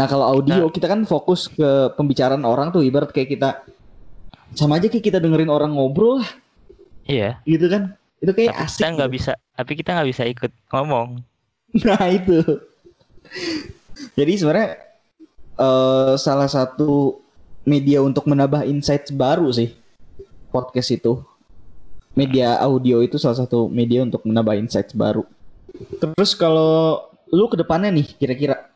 Nah, 0.00 0.08
kalau 0.08 0.24
audio 0.24 0.72
kita 0.72 0.88
kan 0.88 1.04
fokus 1.04 1.52
ke 1.52 1.92
pembicaraan 1.92 2.40
orang 2.48 2.72
tuh 2.72 2.80
ibarat 2.80 3.12
kayak 3.12 3.36
kita 3.36 3.60
sama 4.56 4.80
aja 4.80 4.88
kayak 4.88 5.04
kita 5.04 5.20
dengerin 5.20 5.52
orang 5.52 5.76
ngobrol 5.76 6.24
lah 6.24 6.30
iya 7.08 7.38
gitu 7.44 7.66
kan. 7.68 7.96
Itu 8.20 8.32
kayak 8.32 8.52
tapi 8.56 8.64
asik. 8.64 8.78
kita 8.80 8.88
nggak 8.96 9.10
gitu. 9.10 9.16
bisa 9.20 9.32
tapi 9.54 9.72
kita 9.76 9.90
nggak 9.94 10.08
bisa 10.10 10.22
ikut 10.24 10.52
ngomong 10.72 11.08
Nah, 11.82 12.06
itu. 12.06 12.38
Jadi 14.14 14.32
sebenarnya 14.38 14.78
eh, 15.58 16.14
salah 16.14 16.46
satu 16.46 17.18
media 17.66 17.98
untuk 18.04 18.30
menambah 18.30 18.62
insights 18.62 19.10
baru 19.10 19.50
sih 19.50 19.74
podcast 20.54 20.94
itu. 20.94 21.18
Media 22.14 22.62
audio 22.62 23.02
itu 23.02 23.18
salah 23.18 23.42
satu 23.42 23.66
media 23.66 24.06
untuk 24.06 24.22
menambah 24.22 24.54
insights 24.54 24.94
baru. 24.94 25.26
Terus 25.98 26.38
kalau 26.38 27.02
lu 27.34 27.50
ke 27.50 27.58
depannya 27.58 27.90
nih 27.90 28.06
kira-kira 28.14 28.70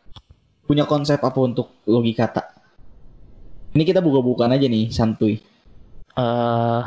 punya 0.66 0.82
konsep 0.82 1.22
apa 1.22 1.38
untuk 1.38 1.70
logikata? 1.86 2.50
Ini 3.78 3.86
kita 3.86 4.02
buka-bukaan 4.02 4.58
aja 4.58 4.66
nih, 4.66 4.90
santuy. 4.90 5.38
eh 6.18 6.82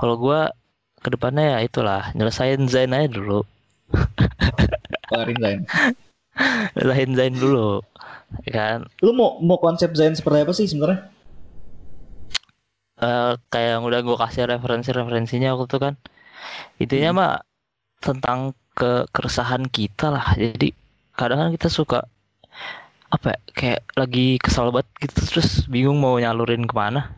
kalau 0.00 0.16
gua 0.16 0.48
ke 1.04 1.08
depannya 1.14 1.44
ya 1.54 1.58
itulah 1.68 2.02
nyelesain 2.16 2.62
Zain 2.72 2.92
aja 2.96 3.08
dulu 3.18 3.38
Kelarin 5.08 5.36
Zain. 5.40 5.66
nyelesain 6.76 7.10
Zain 7.18 7.34
dulu 7.42 7.82
ya 8.46 8.52
kan 8.58 8.80
Lu 9.04 9.10
mau 9.18 9.30
mau 9.48 9.58
konsep 9.64 9.90
Zain 9.98 10.14
seperti 10.18 10.38
apa 10.44 10.52
sih 10.58 10.66
sebenarnya? 10.70 11.00
eh 13.06 13.30
kayak 13.52 13.68
yang 13.74 13.84
udah 13.88 14.00
gue 14.06 14.16
kasih 14.22 14.42
referensi-referensinya 14.52 15.48
waktu 15.54 15.66
itu 15.70 15.78
kan 15.84 15.94
intinya 16.82 17.10
Hmm. 17.10 17.18
mah 17.20 17.32
tentang 18.06 18.40
ke 18.78 18.92
keresahan 19.14 19.64
kita 19.78 20.06
lah 20.14 20.26
jadi 20.44 20.68
kadang 21.18 21.38
kan 21.42 21.50
kita 21.56 21.68
suka 21.78 21.98
apa 23.14 23.26
ya, 23.34 23.38
kayak 23.54 23.80
lagi 23.94 24.26
kesal 24.42 24.74
banget 24.74 24.88
gitu 25.06 25.18
terus 25.30 25.48
bingung 25.70 25.98
mau 26.02 26.18
nyalurin 26.18 26.66
ke 26.66 26.74
mana 26.74 27.14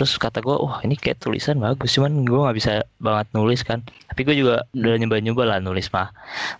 terus 0.00 0.16
kata 0.16 0.40
gue 0.40 0.56
wah 0.56 0.80
ini 0.80 0.96
kayak 0.96 1.20
tulisan 1.20 1.60
bagus 1.60 1.92
cuman 1.92 2.24
gue 2.24 2.40
nggak 2.40 2.56
bisa 2.56 2.72
banget 2.96 3.28
nulis 3.36 3.60
kan. 3.60 3.84
Tapi 4.08 4.24
gue 4.24 4.32
juga 4.32 4.64
Hmm. 4.72 4.80
udah 4.80 4.96
nyoba-nyoba 4.96 5.42
lah 5.44 5.58
nulis 5.60 5.92
mah. 5.92 6.08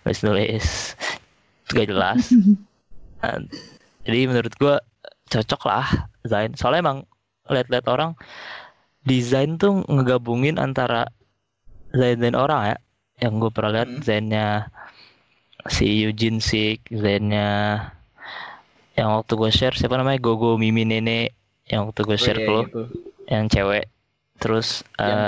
Nulis 0.05 0.21
nulis 0.21 0.65
gak 1.67 1.89
jelas. 1.89 2.29
Nah, 3.21 3.37
jadi 4.01 4.25
menurut 4.25 4.53
gue 4.57 4.75
cocok 5.29 5.61
lah 5.65 5.85
Zain 6.21 6.57
soalnya 6.57 6.81
emang 6.81 6.99
lihat-lihat 7.45 7.85
orang 7.85 8.17
desain 9.01 9.57
tuh 9.57 9.85
ngegabungin 9.85 10.57
antara 10.57 11.05
Zain-Zain 11.93 12.33
orang 12.33 12.73
ya. 12.73 12.77
Yang 13.21 13.33
gue 13.37 13.51
pernah 13.53 13.71
lihat 13.77 13.89
Hmm. 13.89 14.01
Zainnya 14.01 14.47
si 15.65 16.01
Eugene 16.01 16.41
Sik 16.41 16.89
Zainnya 16.89 17.49
yang 18.97 19.21
waktu 19.21 19.33
gue 19.33 19.49
share 19.49 19.77
siapa 19.77 19.97
namanya? 19.97 20.17
Gogo 20.17 20.57
Mimi 20.57 20.81
Nene 20.81 21.33
yang 21.69 21.87
waktu 21.87 22.01
gue 22.01 22.17
share 22.17 22.41
Oh, 22.41 22.43
ke 22.43 22.49
iya, 22.49 22.57
lo 22.57 22.61
gitu. 22.65 22.83
Yang 23.31 23.47
cewek. 23.47 23.87
Terus 24.43 24.83
Yang 24.99 25.21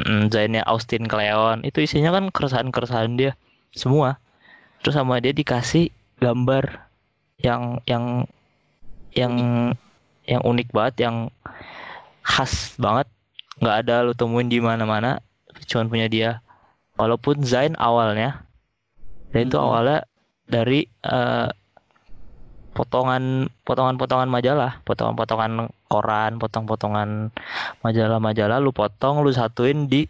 mm-mm, 0.00 0.20
Zainnya 0.32 0.64
Austin 0.64 1.04
Cleon 1.04 1.60
itu 1.68 1.84
isinya 1.84 2.16
kan 2.16 2.32
keresahan-keresahan 2.32 3.20
dia. 3.20 3.36
Semua. 3.76 4.16
Terus 4.80 4.96
sama 4.96 5.20
dia 5.20 5.36
dikasih 5.36 5.92
gambar 6.18 6.88
yang 7.44 7.84
yang 7.84 8.24
yang 9.12 9.34
yang 10.24 10.42
unik 10.42 10.72
banget 10.72 10.94
yang 11.04 11.16
khas 12.24 12.72
banget. 12.80 13.06
Nggak 13.60 13.76
ada 13.84 13.94
lu 14.08 14.16
temuin 14.16 14.48
di 14.48 14.64
mana-mana. 14.64 15.20
Cuman 15.68 15.92
punya 15.92 16.08
dia. 16.08 16.30
Walaupun 16.96 17.44
Zain 17.44 17.76
awalnya. 17.76 18.48
Dan 19.34 19.52
itu 19.52 19.60
awalnya 19.60 20.08
dari 20.48 20.88
eh, 21.04 21.48
potongan 22.78 23.50
potongan-potongan 23.66 24.30
majalah, 24.30 24.78
potongan-potongan 24.86 25.66
koran, 25.90 26.38
potong-potongan 26.38 27.34
majalah-majalah 27.82 28.62
lu 28.62 28.70
potong 28.70 29.26
lu 29.26 29.34
satuin 29.34 29.90
di 29.90 30.06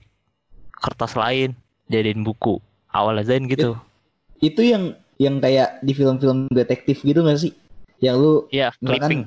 kertas 0.77 1.17
lain 1.17 1.57
jadiin 1.89 2.21
buku. 2.21 2.61
Awalnya 2.93 3.25
Zain 3.25 3.49
gitu. 3.49 3.81
Itu 4.39 4.61
yang 4.61 4.93
yang 5.17 5.41
kayak 5.41 5.81
di 5.81 5.97
film-film 5.97 6.47
detektif 6.53 7.01
gitu 7.01 7.25
gak 7.25 7.41
sih? 7.41 7.57
Yang 7.99 8.17
lu 8.21 8.33
Iya, 8.53 8.69
clipping. 8.79 9.27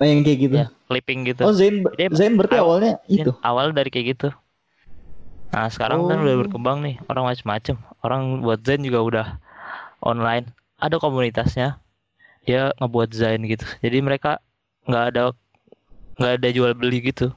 nah, 0.00 0.06
yang 0.08 0.20
kayak 0.24 0.38
gitu. 0.40 0.54
Ya, 0.56 0.66
clipping 0.88 1.28
gitu. 1.28 1.44
Oh 1.44 1.52
Zain 1.52 1.84
Jadi 1.94 2.16
Zain 2.16 2.34
berarti 2.40 2.56
awal- 2.56 2.80
awalnya 2.80 2.92
itu. 3.06 3.30
Awal 3.44 3.76
dari 3.76 3.92
kayak 3.92 4.06
gitu. 4.16 4.28
Nah 5.50 5.66
sekarang 5.68 6.06
kan 6.06 6.18
Oh. 6.18 6.24
udah 6.24 6.36
berkembang 6.40 6.78
nih 6.80 6.96
orang 7.06 7.28
macem-macem. 7.28 7.76
Orang 8.00 8.40
buat 8.40 8.64
Zain 8.64 8.80
juga 8.80 9.00
udah 9.04 9.26
online. 10.00 10.48
Ada 10.80 10.96
komunitasnya. 10.96 11.76
Dia 12.46 12.72
ngebuat 12.80 13.10
Zain 13.12 13.42
gitu. 13.46 13.64
Jadi 13.84 13.98
mereka 14.00 14.40
nggak 14.88 15.04
ada 15.14 15.22
nggak 16.20 16.32
ada 16.40 16.48
jual 16.52 16.72
beli 16.76 16.98
gitu. 17.12 17.32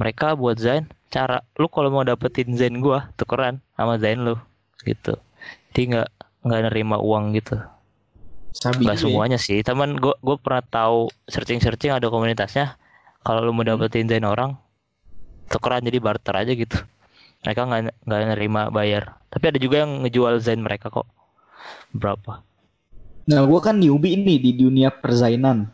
Mereka 0.00 0.36
buat 0.38 0.56
Zain 0.60 0.88
cara 1.10 1.42
lu 1.58 1.66
kalau 1.68 1.90
mau 1.92 2.04
dapetin 2.06 2.54
Zain 2.56 2.78
gua 2.80 3.10
tukeran 3.18 3.60
sama 3.76 3.96
Zain 4.00 4.20
lu 4.22 4.36
gitu. 4.86 5.16
Jadi 5.72 5.80
nggak 5.96 6.08
nggak 6.46 6.60
nerima 6.70 6.96
uang 7.00 7.36
gitu. 7.36 7.56
Sabi 8.50 8.90
juga 8.90 8.98
ya. 8.98 8.98
semuanya 8.98 9.38
sih. 9.38 9.60
Teman 9.62 9.96
gua 10.00 10.16
gua 10.24 10.36
pernah 10.40 10.64
tahu 10.64 11.12
searching-searching 11.30 11.92
ada 11.94 12.08
komunitasnya. 12.10 12.76
Kalau 13.26 13.44
lu 13.44 13.52
mau 13.52 13.64
Hmm. 13.66 13.76
dapetin 13.76 14.08
Zain 14.10 14.24
orang 14.24 14.56
tukeran 15.50 15.82
jadi 15.84 15.98
barter 15.98 16.34
aja 16.36 16.52
gitu 16.54 16.78
mereka 17.42 17.60
nggak 17.66 17.80
nggak 18.06 18.20
nerima 18.36 18.62
bayar 18.70 19.18
tapi 19.32 19.44
ada 19.50 19.58
juga 19.58 19.82
yang 19.84 20.06
ngejual 20.06 20.38
zain 20.38 20.62
mereka 20.62 20.92
kok 20.92 21.08
berapa 21.92 22.44
Nah, 23.28 23.44
gue 23.46 23.60
kan 23.60 23.76
newbie 23.78 24.16
ini 24.16 24.40
di 24.40 24.50
dunia 24.56 24.88
perzainan. 24.90 25.68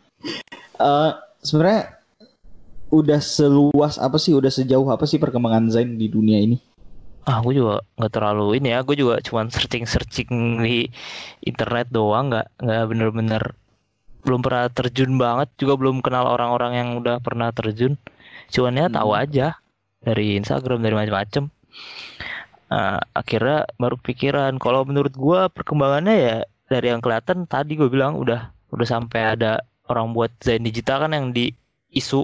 Eh 0.77 1.11
sebenarnya 1.41 1.97
udah 2.91 3.19
seluas 3.19 3.95
apa 3.99 4.17
sih, 4.19 4.33
udah 4.35 4.51
sejauh 4.51 4.87
apa 4.91 5.05
sih 5.07 5.19
perkembangan 5.19 5.71
Zain 5.73 5.95
di 5.99 6.07
dunia 6.07 6.39
ini? 6.39 6.57
ah 7.27 7.37
gue 7.43 7.53
juga 7.59 7.83
nggak 7.99 8.11
terlalu 8.15 8.45
ini 8.57 8.67
ya 8.71 8.79
gue 8.87 8.95
juga 8.95 9.19
cuman 9.19 9.51
searching 9.51 9.83
searching 9.83 10.31
di 10.63 10.87
internet 11.43 11.91
doang 11.91 12.31
nggak 12.31 12.47
nggak 12.63 12.83
bener-bener 12.91 13.43
belum 14.23 14.41
pernah 14.45 14.65
terjun 14.71 15.11
banget 15.19 15.49
juga 15.61 15.73
belum 15.81 15.97
kenal 16.05 16.25
orang-orang 16.35 16.71
yang 16.79 16.89
udah 17.01 17.19
pernah 17.19 17.49
terjun 17.51 17.93
cuman 18.53 18.79
ya 18.81 18.87
tahu 18.87 19.11
Hmm. 19.11 19.23
aja 19.23 19.47
dari 20.07 20.39
Instagram 20.39 20.79
dari 20.85 20.95
macam-macam 20.95 21.43
Eh, 22.67 22.99
akhirnya 23.15 23.63
baru 23.79 23.95
pikiran 23.95 24.59
kalau 24.59 24.83
menurut 24.83 25.15
gua 25.15 25.47
perkembangannya 25.47 26.15
ya 26.19 26.37
dari 26.71 26.87
yang 26.91 27.01
kelihatan 27.03 27.37
tadi 27.53 27.73
gue 27.79 27.89
bilang 27.95 28.13
udah 28.23 28.41
udah 28.75 28.87
sampai 28.93 29.21
ada 29.35 29.51
orang 29.91 30.07
buat 30.15 30.31
desain 30.39 30.63
digital 30.67 30.97
kan 31.07 31.11
yang 31.17 31.27
di 31.37 31.45
isu 32.01 32.21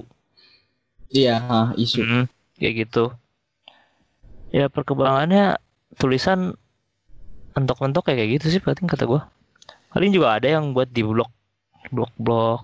Iya, 1.18 1.34
ah, 1.58 1.68
isu. 1.84 2.00
Mm-mm, 2.00 2.22
kayak 2.58 2.74
gitu. 2.86 3.04
Ya 4.54 4.70
perkembangannya 4.70 5.58
tulisan 5.98 6.54
mentok-mentok 7.54 8.02
kayak 8.06 8.26
gitu 8.38 8.46
sih 8.52 8.60
berarti 8.62 8.82
kata 8.92 9.04
gua. 9.10 9.20
Paling 9.92 10.10
juga 10.16 10.28
ada 10.38 10.48
yang 10.56 10.64
buat 10.76 10.88
di 10.96 11.02
blog, 11.06 11.30
blog-blog, 11.94 12.60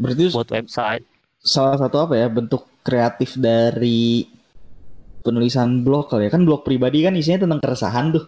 Berarti 0.00 0.26
buat 0.32 0.48
website. 0.52 1.04
salah 1.52 1.76
satu 1.80 1.96
apa 2.04 2.14
ya 2.20 2.28
bentuk 2.36 2.62
kreatif 2.86 3.30
dari 3.40 4.26
penulisan 5.24 5.68
blog 5.84 6.04
kali 6.10 6.22
ya 6.26 6.30
kan 6.34 6.42
blog 6.48 6.62
pribadi 6.68 6.98
kan 7.06 7.14
isinya 7.20 7.44
tentang 7.44 7.60
keresahan 7.64 8.06
tuh. 8.14 8.24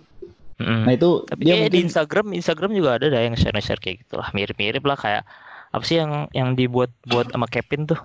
Mm. 0.59 0.83
Nah 0.85 0.93
itu 0.95 1.11
Tapi 1.23 1.41
dia 1.47 1.55
kayak 1.55 1.71
di 1.71 1.79
mungkin 1.79 1.87
Instagram, 1.87 2.27
Instagram 2.35 2.71
juga 2.75 2.91
ada 2.99 3.07
dah 3.07 3.23
yang 3.23 3.35
share-share 3.39 3.79
kayak 3.79 4.03
gitu 4.07 4.19
lah, 4.19 4.29
mirip-mirip 4.35 4.83
lah 4.83 4.99
kayak 4.99 5.23
apa 5.71 5.85
sih 5.87 6.03
yang 6.03 6.27
yang 6.35 6.59
dibuat 6.59 6.91
buat 7.07 7.31
sama 7.31 7.47
Kevin 7.47 7.87
tuh? 7.87 8.01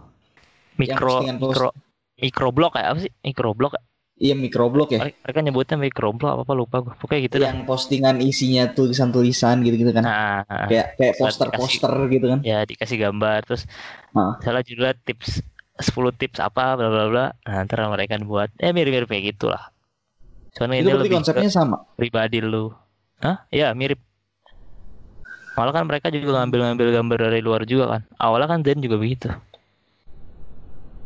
Mikro 0.78 1.22
mikro 1.26 1.70
mikroblog 2.18 2.72
kayak 2.78 2.88
apa 2.94 3.00
sih? 3.02 3.12
Mikroblog. 3.26 3.74
iya 4.22 4.38
microblog 4.38 4.94
ya. 4.94 5.10
Mereka 5.10 5.40
nyebutnya 5.42 5.76
mikroblog 5.82 6.30
apa 6.38 6.42
apa 6.46 6.54
lupa 6.54 6.76
gue. 6.86 6.94
Pokoknya 7.02 7.22
gitu 7.26 7.36
dah. 7.42 7.50
Yang 7.50 7.66
postingan 7.66 8.16
isinya 8.22 8.70
tulisan-tulisan 8.72 9.66
gitu-gitu 9.66 9.90
kan. 9.90 10.06
Nah, 10.06 10.46
kayak 10.70 10.96
kayak 11.02 11.14
poster-poster 11.18 11.94
gitu 12.14 12.26
kan. 12.30 12.40
ya 12.46 12.62
dikasih 12.64 13.02
gambar 13.02 13.42
terus 13.50 13.66
Ah. 14.14 14.38
misalnya 14.38 14.62
judulnya 14.62 14.96
tips 15.10 15.42
10 15.82 16.14
tips 16.14 16.38
apa 16.38 16.78
bla 16.78 16.86
bla 16.86 17.06
bla 17.10 17.26
nah, 17.50 17.66
ntar 17.66 17.82
mereka 17.90 18.22
buat 18.22 18.54
eh 18.62 18.70
mirip-mirip 18.70 19.10
kayak 19.10 19.34
gitulah 19.34 19.73
cuman 20.56 20.78
Itu 20.78 20.86
ini 20.86 20.92
lebih 20.94 21.10
konsepnya 21.18 21.50
sama. 21.50 21.78
pribadi 21.98 22.38
lu. 22.44 22.74
Hah? 23.24 23.38
ya 23.54 23.72
mirip. 23.80 24.00
Malah 25.58 25.74
kan 25.76 25.86
mereka 25.90 26.08
juga 26.14 26.30
ngambil-ngambil 26.42 26.88
gambar 26.98 27.18
dari 27.30 27.40
luar 27.46 27.62
juga 27.72 27.86
kan. 27.98 28.02
Awalnya 28.26 28.48
kan 28.52 28.60
Zen 28.66 28.80
juga 28.86 28.98
begitu. 29.04 29.28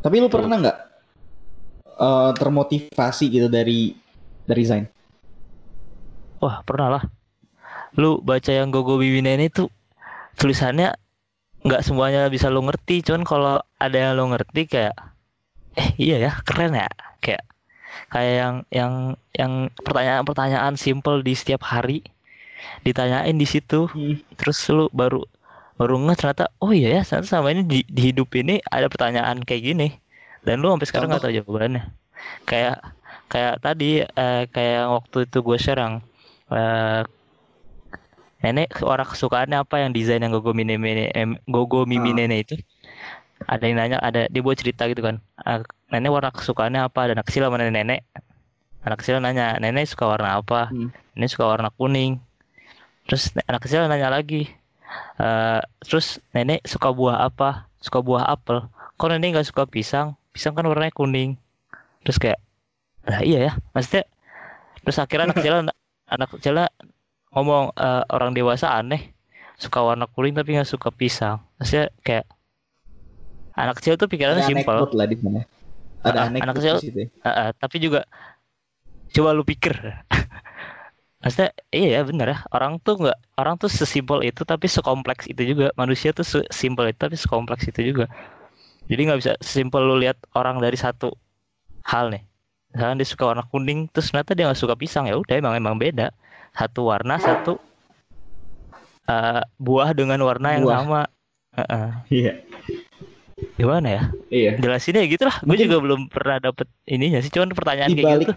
Tapi 0.02 0.16
lu 0.22 0.28
pernah 0.30 0.56
nggak 0.62 0.76
eh, 1.98 2.30
termotivasi 2.38 3.24
gitu 3.34 3.48
dari 3.50 3.92
dari 4.48 4.62
Zain? 4.64 4.86
wah 6.42 6.62
pernah 6.66 6.88
lah. 6.98 7.02
Lu 8.00 8.20
baca 8.22 8.52
yang 8.52 8.70
Gogo 8.74 8.96
Bibinen 9.00 9.40
itu 9.42 9.68
tulisannya 10.40 10.94
nggak 11.66 11.82
semuanya 11.86 12.28
bisa 12.34 12.48
lu 12.54 12.60
ngerti. 12.66 13.02
Cuman 13.06 13.24
kalau 13.26 13.54
ada 13.80 13.96
yang 13.98 14.12
lu 14.18 14.24
ngerti 14.34 14.62
kayak 14.70 14.96
eh 15.78 15.90
iya 16.00 16.16
ya 16.30 16.32
keren 16.46 16.74
ya. 16.76 16.88
Kayak 17.24 17.44
kayak 18.12 18.34
yang 18.40 18.54
yang 18.72 18.94
yang 19.34 19.52
pertanyaan-pertanyaan 19.84 20.74
simple 20.78 21.20
di 21.24 21.34
setiap 21.36 21.64
hari. 21.66 22.04
Ditanyain 22.82 23.34
di 23.34 23.46
situ. 23.46 23.86
Hmm. 23.90 24.18
terus 24.34 24.58
lu 24.70 24.90
baru 24.90 25.22
baru 25.78 25.94
ngeh 26.10 26.16
ternyata 26.18 26.50
oh 26.58 26.74
iya 26.74 26.98
ya 26.98 27.02
ternyata 27.06 27.30
sama 27.38 27.54
ini 27.54 27.62
di, 27.62 27.78
di 27.86 28.10
hidup 28.10 28.34
ini 28.34 28.58
ada 28.66 28.90
pertanyaan 28.90 29.40
kayak 29.42 29.62
gini. 29.62 29.88
Dan 30.42 30.62
lu 30.62 30.70
sampai 30.74 30.88
sekarang 30.88 31.08
nggak 31.12 31.22
tahu 31.22 31.34
jawabannya. 31.38 31.82
Kayak 32.46 32.82
kayak 33.28 33.54
tadi 33.62 34.02
eh, 34.02 34.42
kayak 34.50 34.84
waktu 34.88 35.18
itu 35.28 35.38
gue 35.44 35.58
share 35.60 35.80
yang 35.80 35.94
eh, 36.50 37.02
nenek 38.38 38.70
warna 38.82 39.02
kesukaannya 39.02 39.58
apa 39.66 39.82
yang 39.82 39.90
desain 39.90 40.22
yang 40.22 40.30
gogo 40.30 40.54
mini 40.54 40.78
mini 40.78 41.10
gogo 41.50 41.82
mimi 41.84 42.14
Ah. 42.14 42.16
nenek 42.22 42.38
itu 42.46 42.54
ada 43.46 43.64
yang 43.64 43.78
nanya 43.78 43.98
ada 44.02 44.26
dia 44.26 44.42
buat 44.42 44.58
cerita 44.58 44.88
gitu 44.90 45.04
kan. 45.04 45.22
"Ah, 45.38 45.62
nenek 45.92 46.10
warna 46.10 46.34
kesukaannya 46.34 46.82
apa? 46.82 47.06
Dan 47.06 47.20
anak 47.20 47.26
kecil 47.30 47.46
sama 47.46 47.60
nenek. 47.60 48.02
Anak 48.82 48.98
kecil 49.04 49.22
nanya 49.22 49.60
nenek 49.62 49.86
suka 49.86 50.08
warna 50.10 50.40
apa? 50.40 50.72
Hmm. 50.72 50.90
nenek 51.14 51.30
suka 51.34 51.44
warna 51.46 51.70
kuning. 51.74 52.18
Terus 53.06 53.30
anak 53.46 53.62
kecil 53.66 53.86
nanya 53.86 54.10
lagi 54.10 54.50
"Eh, 55.20 55.60
terus 55.84 56.18
nenek 56.34 56.64
suka 56.66 56.90
buah 56.90 57.26
apa? 57.28 57.68
Suka 57.78 58.02
buah 58.02 58.26
apel. 58.26 58.66
Kok 58.98 59.08
nenek 59.14 59.38
nggak 59.38 59.48
suka 59.48 59.62
pisang? 59.68 60.18
Pisang 60.34 60.54
kan 60.58 60.66
warnanya 60.66 60.94
kuning. 60.94 61.38
Terus 62.02 62.18
kayak 62.18 62.38
lah 63.06 63.22
iya 63.22 63.38
ya. 63.50 63.52
Maksudnya 63.74 64.04
terus 64.82 64.98
akhirnya 64.98 65.30
anak 65.30 65.36
kecil 65.42 65.54
anak 66.14 66.28
kecil 66.34 66.54
ngomong 67.34 67.70
"Eh, 67.76 68.02
orang 68.10 68.32
dewasa 68.34 68.72
aneh 68.74 69.12
suka 69.58 69.82
warna 69.82 70.06
kuning 70.10 70.34
tapi 70.38 70.54
nggak 70.56 70.68
suka 70.70 70.88
pisang. 70.94 71.42
Maksudnya 71.58 71.90
kayak 72.06 72.26
anak 73.58 73.74
kecil 73.82 73.94
tuh 73.98 74.06
pikirannya 74.06 74.44
simpel 74.46 74.86
lah 74.94 75.06
di 75.06 75.16
sana. 75.18 75.42
Ada 76.06 76.18
anekdot 76.30 76.44
anak 76.46 76.54
kecil-. 76.62 76.80
Ah, 77.26 77.28
ah, 77.28 77.48
tapi 77.58 77.82
juga 77.82 78.06
coba 79.10 79.32
lu 79.32 79.42
pikir 79.42 79.72
maksudnya 81.24 81.50
iya 81.72 81.98
ya 81.98 82.00
bener 82.04 82.36
ya 82.36 82.38
orang 82.54 82.78
tuh 82.78 82.94
nggak 83.00 83.18
orang 83.40 83.56
tuh 83.56 83.66
sesimpel 83.72 84.22
itu 84.22 84.44
tapi 84.44 84.68
sekompleks 84.68 85.26
itu 85.26 85.56
juga 85.56 85.72
manusia 85.74 86.12
tuh 86.12 86.22
sesimpel 86.22 86.92
itu 86.92 87.00
tapi 87.00 87.16
sekompleks 87.16 87.66
itu 87.66 87.90
juga 87.90 88.06
jadi 88.86 89.00
nggak 89.10 89.18
bisa 89.18 89.32
sesimpel 89.42 89.80
lu 89.82 89.96
lihat 89.98 90.20
orang 90.36 90.60
dari 90.60 90.76
satu 90.76 91.16
hal 91.88 92.12
nih 92.12 92.22
misalnya 92.70 93.02
dia 93.02 93.08
suka 93.08 93.24
warna 93.32 93.44
kuning 93.48 93.88
terus 93.90 94.12
ternyata 94.12 94.36
dia 94.36 94.44
nggak 94.46 94.60
suka 94.60 94.76
pisang 94.76 95.08
ya 95.08 95.16
udah 95.16 95.34
emang 95.40 95.56
emang 95.56 95.74
beda 95.80 96.12
satu 96.52 96.86
warna 96.86 97.16
satu 97.16 97.56
eh, 99.08 99.42
buah 99.56 99.90
dengan 99.96 100.20
warna 100.22 100.54
yang 100.54 100.68
Buah. 100.68 100.78
sama 100.84 101.02
Heeh. 101.58 101.88
Iya. 102.12 102.32
Gimana 103.54 103.88
ya 103.88 104.02
Iya. 104.28 104.52
jelasinnya 104.58 105.02
ya 105.02 105.08
gitu 105.08 105.24
lah 105.24 105.36
gue 105.38 105.56
juga 105.56 105.76
belum 105.78 106.00
pernah 106.06 106.38
dapet 106.40 106.66
ininya 106.84 107.18
sih 107.18 107.30
cuman 107.30 107.52
pertanyaan 107.52 107.90
Di 107.90 107.96
kayak 107.96 108.18
gitu 108.20 108.34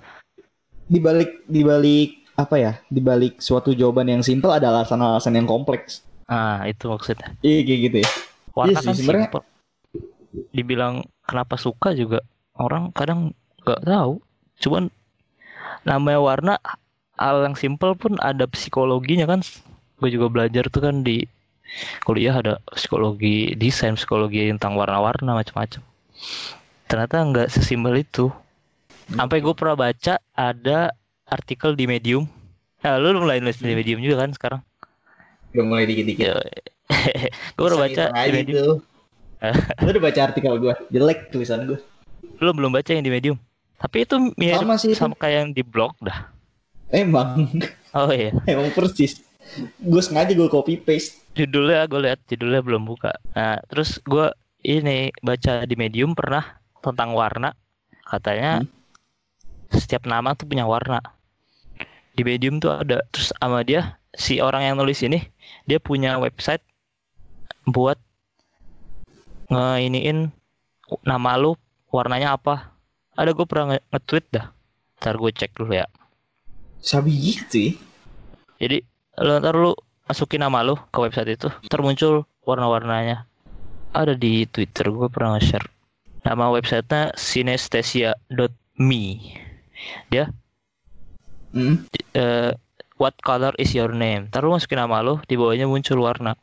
di 0.86 1.00
balik 1.00 1.30
di 1.48 1.62
balik 1.64 2.10
apa 2.34 2.56
ya? 2.58 2.74
Di 2.88 3.00
balik 3.00 3.38
suatu 3.38 3.72
jawaban 3.72 4.08
yang 4.08 4.22
simpel 4.22 4.50
ada 4.50 4.72
alasan-alasan 4.72 5.36
yang 5.36 5.46
kompleks. 5.46 6.02
ah 6.26 6.64
itu 6.64 6.88
maksudnya 6.88 7.32
Iya 7.40 7.60
kayak 7.64 7.80
gitu 7.86 7.98
ya. 8.02 8.10
warna 8.52 8.72
Iya 8.72 8.82
kan 8.82 8.94
sebenarnya- 8.94 9.30
simpel 9.30 9.42
dibilang 10.52 10.96
kenapa 11.22 11.56
suka 11.56 11.92
juga 11.92 12.24
orang 12.56 12.92
kadang 12.92 13.36
nggak 13.62 13.84
tahu 13.84 14.24
cuman 14.58 14.88
namanya 15.84 16.20
warna 16.20 16.54
hal 17.16 17.44
yang 17.44 17.56
simpel 17.56 17.94
pun 17.94 18.16
ada 18.18 18.48
psikologinya 18.48 19.28
kan 19.28 19.44
gue 20.00 20.10
juga 20.10 20.28
belajar 20.28 20.68
tuh 20.68 20.82
kan 20.82 21.04
di 21.04 21.28
kuliah 22.04 22.36
ada 22.36 22.60
psikologi 22.74 23.56
desain 23.56 23.96
psikologi 23.96 24.50
tentang 24.52 24.76
warna-warna 24.76 25.38
macam-macam 25.38 25.82
ternyata 26.88 27.16
nggak 27.24 27.48
sesimpel 27.52 28.00
itu 28.00 28.28
sampai 29.12 29.40
gue 29.40 29.54
pernah 29.56 29.76
baca 29.76 30.20
ada 30.36 30.92
artikel 31.28 31.76
di 31.76 31.88
medium 31.88 32.28
Nah, 32.82 32.98
lu 32.98 33.14
mulai 33.14 33.38
nulis 33.38 33.62
di 33.62 33.78
medium 33.78 34.02
juga 34.02 34.26
kan 34.26 34.34
sekarang? 34.34 34.62
Udah 35.54 35.66
mulai 35.66 35.86
dikit-dikit. 35.86 36.34
Gue 37.56 37.64
baru 37.70 37.78
baca 37.78 38.04
di 38.10 38.32
medium. 38.34 38.82
Lu 39.86 39.90
udah 39.90 40.04
baca 40.06 40.20
artikel 40.22 40.54
gue, 40.62 40.74
jelek 40.94 41.34
tulisan 41.34 41.66
gue. 41.66 41.82
Lu 42.38 42.54
belum 42.54 42.70
baca 42.70 42.94
yang 42.94 43.02
di 43.02 43.10
medium. 43.10 43.42
Tapi 43.82 44.06
itu 44.06 44.14
mirip 44.38 44.62
Sama 44.62 44.78
sih 44.78 44.94
sama 44.94 45.18
kayak 45.18 45.34
yang 45.34 45.50
di 45.50 45.66
blog 45.66 45.98
dah. 45.98 46.30
Emang, 46.94 47.50
Oh 47.98 48.14
iya. 48.14 48.30
emang 48.54 48.70
persis. 48.70 49.26
Gue 49.82 50.02
sengaja 50.06 50.38
gue 50.38 50.46
copy 50.46 50.78
paste. 50.78 51.21
Judulnya 51.32 51.88
gue 51.88 52.02
lihat 52.04 52.20
judulnya 52.28 52.62
belum 52.62 52.84
buka. 52.84 53.16
Nah, 53.34 53.64
terus 53.72 54.04
gue 54.04 54.28
ini 54.62 55.10
baca 55.24 55.64
di 55.64 55.76
medium 55.80 56.12
pernah 56.12 56.60
tentang 56.84 57.16
warna. 57.16 57.56
Katanya 58.04 58.62
Hmm. 58.62 58.68
setiap 59.72 60.04
nama 60.04 60.36
tuh 60.36 60.46
punya 60.46 60.68
warna. 60.68 61.00
Di 62.12 62.28
medium 62.28 62.60
tuh 62.60 62.84
ada. 62.84 63.00
Terus 63.16 63.32
sama 63.40 63.64
dia 63.64 63.96
si 64.12 64.44
orang 64.44 64.68
yang 64.68 64.76
nulis 64.76 65.00
ini 65.00 65.24
dia 65.64 65.80
punya 65.80 66.20
website 66.20 66.60
buat 67.64 67.96
ngeiniin 69.48 70.32
nama 71.08 71.32
lu 71.40 71.56
warnanya 71.88 72.36
apa. 72.36 72.76
Ada 73.16 73.32
gue 73.32 73.46
pernah 73.48 73.76
nge- 73.76 73.88
nge-tweet 73.92 74.26
dah. 74.32 74.52
Ntar 75.00 75.16
gue 75.16 75.32
cek 75.32 75.52
dulu 75.56 75.72
ya. 75.76 75.88
Sabi 76.84 77.16
gitu 77.16 77.58
ya. 77.58 77.74
Jadi 78.60 78.78
lu 79.18 79.32
ntar 79.40 79.56
lu 79.56 79.72
masukin 80.12 80.44
nama 80.44 80.60
lu 80.60 80.76
ke 80.92 81.00
website 81.00 81.40
itu, 81.40 81.48
ntar 81.64 81.80
muncul 81.80 82.28
warna-warnanya. 82.44 83.24
Ada 83.96 84.20
di 84.20 84.44
Twitter 84.52 84.92
gue 84.92 85.08
pernah 85.08 85.40
nge-share. 85.40 85.68
Nama 86.28 86.52
websitenya 86.52 87.16
synesthesia.me. 87.16 89.04
Dia 90.12 90.30
Hmm. 91.52 91.84
eh, 92.16 92.56
what 92.96 93.12
color 93.28 93.52
is 93.60 93.76
your 93.76 93.92
name? 93.92 94.32
Ntar 94.32 94.48
lu 94.48 94.56
masukin 94.56 94.80
nama 94.80 95.04
lu, 95.04 95.20
di 95.28 95.36
bawahnya 95.36 95.68
muncul 95.68 96.00
warna. 96.00 96.40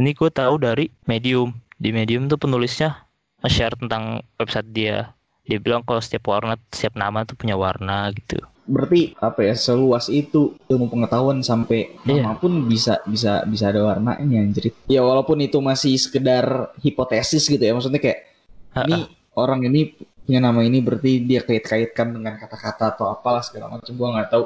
Ini 0.00 0.16
gue 0.16 0.32
tahu 0.32 0.56
dari 0.56 0.88
Medium. 1.04 1.52
Di 1.76 1.92
Medium 1.92 2.24
tuh 2.28 2.40
penulisnya 2.40 3.08
nge-share 3.44 3.76
tentang 3.76 4.24
website 4.40 4.72
dia. 4.72 5.12
Dia 5.48 5.58
bilang 5.58 5.82
kalau 5.82 6.00
setiap 6.02 6.30
warna, 6.30 6.54
setiap 6.70 6.94
nama 6.94 7.24
tuh 7.26 7.36
punya 7.36 7.56
warna 7.58 8.08
gitu. 8.14 8.38
Berarti 8.70 9.18
apa 9.18 9.40
ya 9.42 9.54
seluas 9.58 10.06
itu 10.06 10.54
ilmu 10.70 10.86
pengetahuan 10.92 11.42
sampai 11.42 11.90
nama 12.06 12.38
pun 12.38 12.70
bisa 12.70 13.02
bisa 13.08 13.42
bisa 13.48 13.72
ada 13.74 13.82
warnanya 13.82 14.38
anjir. 14.46 14.70
Ya 14.86 15.02
walaupun 15.02 15.42
itu 15.42 15.58
masih 15.58 15.98
sekedar 15.98 16.70
hipotesis 16.78 17.50
gitu 17.50 17.58
ya 17.58 17.74
maksudnya 17.74 17.98
kayak 17.98 18.30
Ha-ha. 18.70 18.86
ini 18.86 18.98
orang 19.34 19.66
ini 19.66 19.90
punya 20.22 20.38
nama 20.38 20.62
ini 20.62 20.78
berarti 20.78 21.26
dia 21.26 21.42
kait-kaitkan 21.42 22.14
dengan 22.14 22.38
kata-kata 22.38 22.94
atau 22.94 23.10
apalah 23.10 23.42
segala 23.42 23.66
macam 23.74 23.90
gua 23.98 24.08
nggak 24.14 24.30
tahu 24.30 24.44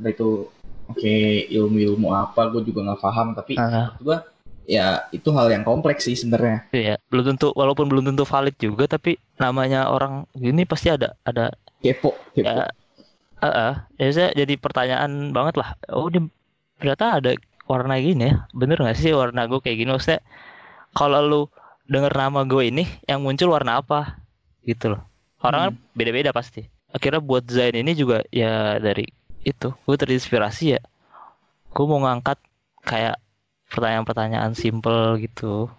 Entah 0.00 0.12
itu 0.12 0.28
oke 0.88 1.14
ilmu-ilmu 1.52 2.08
apa 2.12 2.40
gue 2.52 2.62
juga 2.68 2.80
nggak 2.92 3.00
paham 3.02 3.28
tapi 3.36 3.52
gua 4.00 4.24
ya 4.66 5.06
itu 5.14 5.30
hal 5.30 5.46
yang 5.48 5.62
kompleks 5.62 6.10
sih 6.10 6.18
sebenarnya 6.18 6.66
Iya, 6.74 6.94
belum 7.08 7.34
tentu 7.34 7.54
walaupun 7.54 7.86
belum 7.86 8.10
tentu 8.12 8.26
valid 8.26 8.58
juga 8.58 8.90
tapi 8.90 9.16
namanya 9.38 9.88
orang 9.88 10.26
gini 10.34 10.66
pasti 10.66 10.90
ada 10.90 11.14
ada 11.22 11.54
kepo 11.80 12.12
kepo 12.34 12.42
ya 12.42 12.66
eh 13.36 13.46
eh, 13.46 13.74
ya 14.00 14.08
saya 14.12 14.28
jadi 14.32 14.56
pertanyaan 14.56 15.30
banget 15.36 15.60
lah. 15.60 15.76
Oh, 15.92 16.08
ini 16.08 16.32
ternyata 16.80 17.20
ada 17.20 17.30
warna 17.68 18.00
gini 18.00 18.32
ya. 18.32 18.48
Bener 18.56 18.80
nggak 18.80 18.96
sih 18.96 19.12
warna 19.12 19.44
gue 19.44 19.60
kayak 19.60 19.76
gini? 19.76 19.90
Maksudnya 19.92 20.24
kalau 20.96 21.20
lu 21.20 21.42
denger 21.86 22.12
nama 22.16 22.48
gue 22.48 22.62
ini 22.72 22.84
yang 23.04 23.20
muncul 23.20 23.52
warna 23.52 23.84
apa? 23.84 24.18
Gitu 24.64 24.96
loh. 24.96 25.04
Orang 25.44 25.60
kan 25.60 25.72
beda-beda 25.92 26.32
pasti. 26.32 26.64
Akhirnya 26.90 27.20
buat 27.20 27.44
Zain 27.46 27.76
ini 27.76 27.92
juga 27.92 28.24
ya 28.32 28.80
dari 28.80 29.04
itu 29.44 29.68
gue 29.68 29.96
terinspirasi 30.00 30.80
ya. 30.80 30.80
Gue 31.76 31.84
mau 31.84 32.00
ngangkat 32.00 32.40
kayak 32.88 33.20
pertanyaan-pertanyaan 33.70 34.52
simple 34.54 35.20
gitu. 35.20 35.70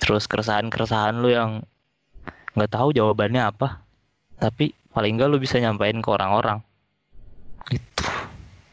Terus 0.00 0.28
keresahan-keresahan 0.28 1.16
lu 1.18 1.32
yang 1.32 1.64
nggak 2.56 2.72
tahu 2.72 2.92
jawabannya 2.92 3.42
apa. 3.42 3.80
Tapi 4.36 4.76
paling 4.92 5.16
nggak 5.16 5.28
lu 5.28 5.38
bisa 5.40 5.56
nyampein 5.56 6.00
ke 6.04 6.08
orang-orang. 6.12 6.60
Gitu. 7.68 8.04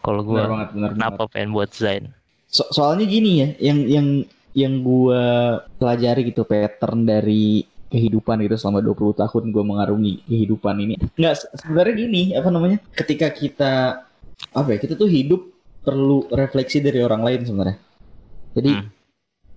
Kalau 0.03 0.21
gue 0.21 0.43
banget 0.43 0.69
benar 0.75 0.89
banget 0.91 0.99
kenapa 0.99 1.23
pengen 1.31 1.51
buat 1.55 1.71
Zain? 1.71 2.11
So- 2.51 2.69
soalnya 2.69 3.07
gini 3.07 3.31
ya, 3.39 3.47
yang 3.71 3.79
yang 3.87 4.07
yang 4.53 4.73
gua 4.85 5.57
pelajari 5.81 6.29
gitu 6.29 6.45
pattern 6.45 7.09
dari 7.09 7.65
kehidupan 7.89 8.37
gitu 8.45 8.57
selama 8.57 8.85
20 8.85 9.17
tahun 9.17 9.43
gua 9.49 9.63
mengarungi 9.65 10.21
kehidupan 10.29 10.75
ini. 10.77 10.93
Enggak, 11.17 11.41
se- 11.41 11.49
sebenarnya 11.57 11.93
gini, 11.97 12.21
apa 12.37 12.49
namanya? 12.53 12.77
Ketika 12.93 13.33
kita 13.33 13.73
apa 14.53 14.69
ya? 14.69 14.77
Kita 14.77 14.93
tuh 14.93 15.09
hidup 15.09 15.41
perlu 15.81 16.29
refleksi 16.29 16.77
dari 16.79 17.01
orang 17.01 17.25
lain 17.25 17.41
sebenarnya. 17.41 17.77
Jadi 18.53 18.71
Hmm. 18.73 18.87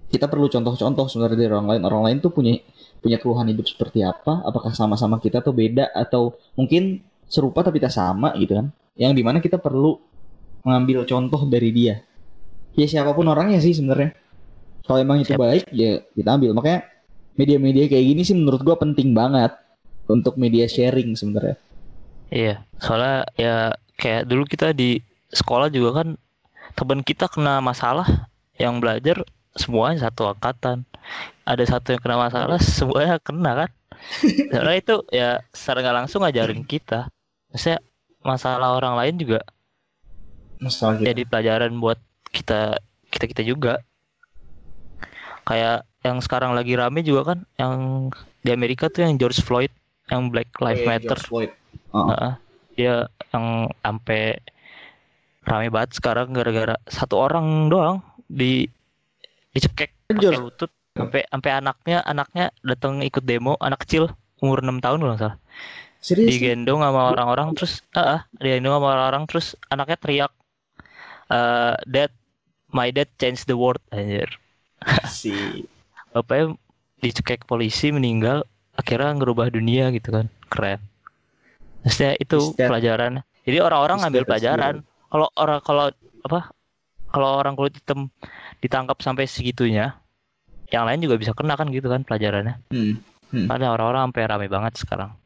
kita 0.06 0.26
perlu 0.30 0.46
contoh-contoh 0.48 1.06
sebenarnya 1.11 1.38
dari 1.38 1.50
orang 1.52 1.68
lain. 1.76 1.82
Orang 1.85 2.02
lain 2.06 2.18
tuh 2.22 2.32
punya 2.32 2.56
punya 3.00 3.20
keluhan 3.20 3.46
hidup 3.52 3.66
seperti 3.68 4.02
apa? 4.02 4.42
Apakah 4.42 4.72
sama-sama 4.72 5.20
kita 5.20 5.44
tuh 5.44 5.52
beda 5.52 5.92
atau 5.92 6.35
mungkin 6.56 7.04
serupa 7.26 7.62
tapi 7.62 7.78
tak 7.82 7.92
sama 7.92 8.32
gitu 8.40 8.56
kan? 8.56 8.66
Yang 8.96 9.12
di 9.18 9.22
mana 9.22 9.38
kita 9.44 9.61
perlu 9.61 10.00
mengambil 10.64 11.04
contoh 11.04 11.44
dari 11.46 11.70
dia. 11.70 12.02
Ya 12.76 12.87
siapa 12.88 13.12
pun 13.12 13.28
orangnya 13.28 13.61
sih 13.61 13.76
sebenarnya. 13.76 14.16
Kalau 14.87 14.98
emang 15.02 15.20
itu 15.20 15.35
baik 15.35 15.70
ya 15.74 16.00
kita 16.14 16.28
ambil. 16.38 16.54
Makanya 16.54 16.87
media-media 17.37 17.85
kayak 17.90 18.04
gini 18.14 18.22
sih 18.24 18.37
menurut 18.38 18.62
gua 18.64 18.76
penting 18.80 19.12
banget 19.12 19.52
untuk 20.06 20.38
media 20.38 20.70
sharing 20.70 21.12
sebenarnya. 21.18 21.59
Iya, 22.30 22.62
soalnya 22.78 23.26
ya 23.38 23.56
kayak 23.98 24.26
dulu 24.26 24.46
kita 24.46 24.74
di 24.74 24.98
sekolah 25.30 25.70
juga 25.70 26.02
kan 26.02 26.09
teman 26.74 27.00
kita 27.02 27.26
kena 27.30 27.59
masalah 27.62 28.06
yang 28.57 28.81
belajar 28.81 29.23
semuanya 29.57 30.09
satu 30.09 30.33
angkatan. 30.33 30.85
Ada 31.47 31.79
satu 31.79 31.95
yang 31.95 32.03
kena 32.03 32.19
masalah 32.19 32.59
semuanya 32.61 33.16
kena 33.23 33.53
kan. 33.66 33.71
Karena 34.53 34.73
itu 34.77 34.95
ya 35.09 35.40
secara 35.55 35.81
nggak 35.83 35.97
langsung 36.05 36.21
ngajarin 36.27 36.62
kita. 36.66 37.09
Maksudnya 37.51 37.81
masalah 38.27 38.75
orang 38.75 38.99
lain 38.99 39.23
juga 39.23 39.40
Masalah 40.59 40.99
gitu. 40.99 41.07
jadi 41.07 41.23
pelajaran 41.29 41.73
buat 41.79 42.01
kita 42.35 42.81
kita 43.12 43.25
kita 43.31 43.42
juga. 43.47 43.81
Kayak 45.47 45.87
yang 46.03 46.19
sekarang 46.19 46.55
lagi 46.59 46.75
rame 46.75 47.07
juga 47.07 47.35
kan 47.35 47.38
yang 47.59 47.77
di 48.42 48.51
Amerika 48.51 48.90
tuh 48.90 49.07
yang 49.07 49.14
George 49.19 49.42
Floyd 49.42 49.71
yang 50.11 50.31
Black 50.31 50.51
Lives 50.59 50.83
Kayak 50.83 50.90
Matter. 50.90 51.19
George 51.19 51.29
Floyd. 51.31 51.53
Oh. 51.95 52.11
Heeh. 52.12 52.33
dia 52.77 53.09
yang 53.33 53.73
sampai 53.81 54.37
rame 55.49 55.73
banget 55.73 55.97
sekarang 55.97 56.29
gara-gara 56.37 56.77
satu 56.85 57.16
orang 57.16 57.73
doang 57.73 58.05
di 58.26 58.66
dicekek 59.54 59.90
pakai 60.10 60.38
lutut. 60.38 60.70
Sampai 60.96 61.28
sampai 61.28 61.50
anaknya 61.52 61.98
anaknya 62.08 62.44
datang 62.64 63.04
ikut 63.04 63.20
demo 63.20 63.56
anak 63.60 63.84
kecil 63.84 64.08
umur 64.40 64.64
6 64.64 64.80
tahun 64.80 64.98
kalau 65.00 65.16
salah. 65.16 65.36
Serius? 66.00 66.38
digendong 66.38 66.86
sama 66.86 67.10
orang-orang 67.10 67.48
terus 67.56 67.82
ah 67.96 68.24
digendong 68.38 68.78
sama 68.78 68.88
orang-orang 68.94 69.24
terus 69.26 69.58
anaknya 69.72 69.96
teriak 69.98 70.32
eh 71.32 71.74
dad 71.84 72.12
my 72.70 72.94
dad 72.94 73.10
changed 73.20 73.48
the 73.50 73.56
world 73.56 73.82
anjir. 73.90 74.28
Si. 75.10 75.34
Bapaknya 76.14 76.56
dicekek 77.04 77.44
polisi 77.44 77.92
meninggal 77.92 78.46
akhirnya 78.76 79.16
ngerubah 79.16 79.52
dunia 79.52 79.92
gitu 79.92 80.14
kan. 80.14 80.26
Keren. 80.48 80.80
Maksudnya 81.84 82.12
itu 82.16 82.56
that- 82.56 82.70
pelajaran. 82.72 83.20
Jadi 83.46 83.58
orang-orang 83.62 84.02
ngambil 84.02 84.22
pelajaran. 84.26 84.74
Kalau 85.06 85.28
orang 85.38 85.60
kalau 85.62 85.86
apa 86.26 86.50
kalau 87.16 87.40
orang 87.40 87.57
kulit 87.57 87.72
hitam 87.72 88.12
ditangkap 88.61 89.00
sampai 89.00 89.24
segitunya 89.24 89.96
yang 90.68 90.85
lain 90.85 91.00
juga 91.00 91.16
bisa 91.16 91.33
kena 91.33 91.57
kan 91.57 91.72
gitu 91.72 91.88
kan 91.88 92.05
pelajarannya. 92.05 92.61
Hmm. 93.33 93.48
ada 93.48 93.72
orang-orang 93.72 94.12
sampai 94.12 94.22
rame 94.29 94.46
banget 94.52 94.76
sekarang. 94.76 95.16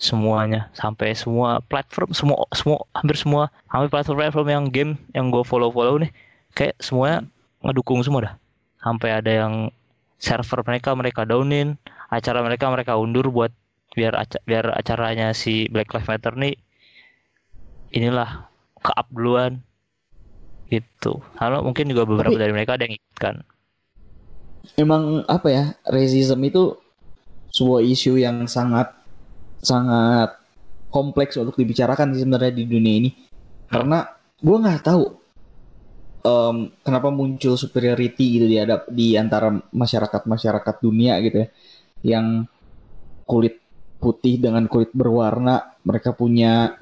Semuanya 0.00 0.72
sampai 0.72 1.12
semua 1.12 1.60
platform 1.60 2.16
semua 2.16 2.48
semua 2.56 2.78
hampir 2.96 3.20
semua 3.20 3.42
hampir 3.68 3.92
platform-platform 3.92 4.48
yang 4.48 4.64
game 4.72 4.92
yang 5.12 5.28
gue 5.28 5.44
follow-follow 5.44 6.00
nih 6.00 6.10
kayak 6.56 6.74
semuanya 6.80 7.28
ngedukung 7.60 8.00
semua 8.00 8.32
dah. 8.32 8.34
Sampai 8.80 9.12
ada 9.12 9.28
yang 9.30 9.52
server 10.16 10.64
mereka 10.64 10.96
mereka 10.96 11.22
downin 11.28 11.76
acara 12.08 12.40
mereka 12.40 12.72
mereka 12.72 12.96
undur 12.96 13.28
buat 13.28 13.52
biar 13.94 14.16
aca- 14.16 14.42
biar 14.42 14.72
acaranya 14.74 15.30
si 15.30 15.68
Black 15.70 15.92
Lives 15.92 16.08
Matter 16.08 16.34
nih 16.34 16.56
inilah 17.94 18.50
ke 18.82 18.90
up 18.90 19.06
duluan 19.14 19.62
gitu. 20.68 21.20
Kalau 21.36 21.60
mungkin 21.64 21.88
juga 21.90 22.08
beberapa 22.08 22.34
Tapi- 22.34 22.42
dari 22.42 22.52
mereka 22.52 22.76
ada 22.76 22.84
yang 22.88 22.96
ikut 22.96 23.16
kan 23.18 23.36
emang 24.80 25.22
apa 25.28 25.48
ya 25.52 25.64
racism 25.86 26.40
itu 26.40 26.72
sebuah 27.52 27.84
isu 27.84 28.18
yang 28.18 28.48
sangat 28.48 28.90
sangat 29.60 30.34
kompleks 30.90 31.36
untuk 31.38 31.54
dibicarakan 31.54 32.14
sih 32.16 32.22
sebenarnya 32.26 32.52
di 32.54 32.64
dunia 32.66 32.94
ini. 33.04 33.10
Karena 33.70 34.02
gue 34.40 34.56
nggak 34.56 34.82
tahu 34.82 35.04
em, 36.24 36.56
kenapa 36.82 37.08
muncul 37.12 37.54
superiority 37.54 38.40
gitu 38.40 38.46
di 38.48 38.56
hadap 38.58 38.88
di 38.90 39.14
antara 39.14 39.52
masyarakat 39.52 40.22
masyarakat 40.26 40.74
dunia 40.82 41.20
gitu 41.22 41.44
ya 41.44 41.48
yang 42.04 42.26
kulit 43.24 43.60
putih 44.00 44.36
dengan 44.36 44.68
kulit 44.68 44.92
berwarna 44.92 45.76
mereka 45.80 46.12
punya 46.12 46.76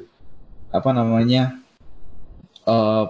apa 0.75 0.91
namanya 0.91 1.55
uh, 2.67 3.07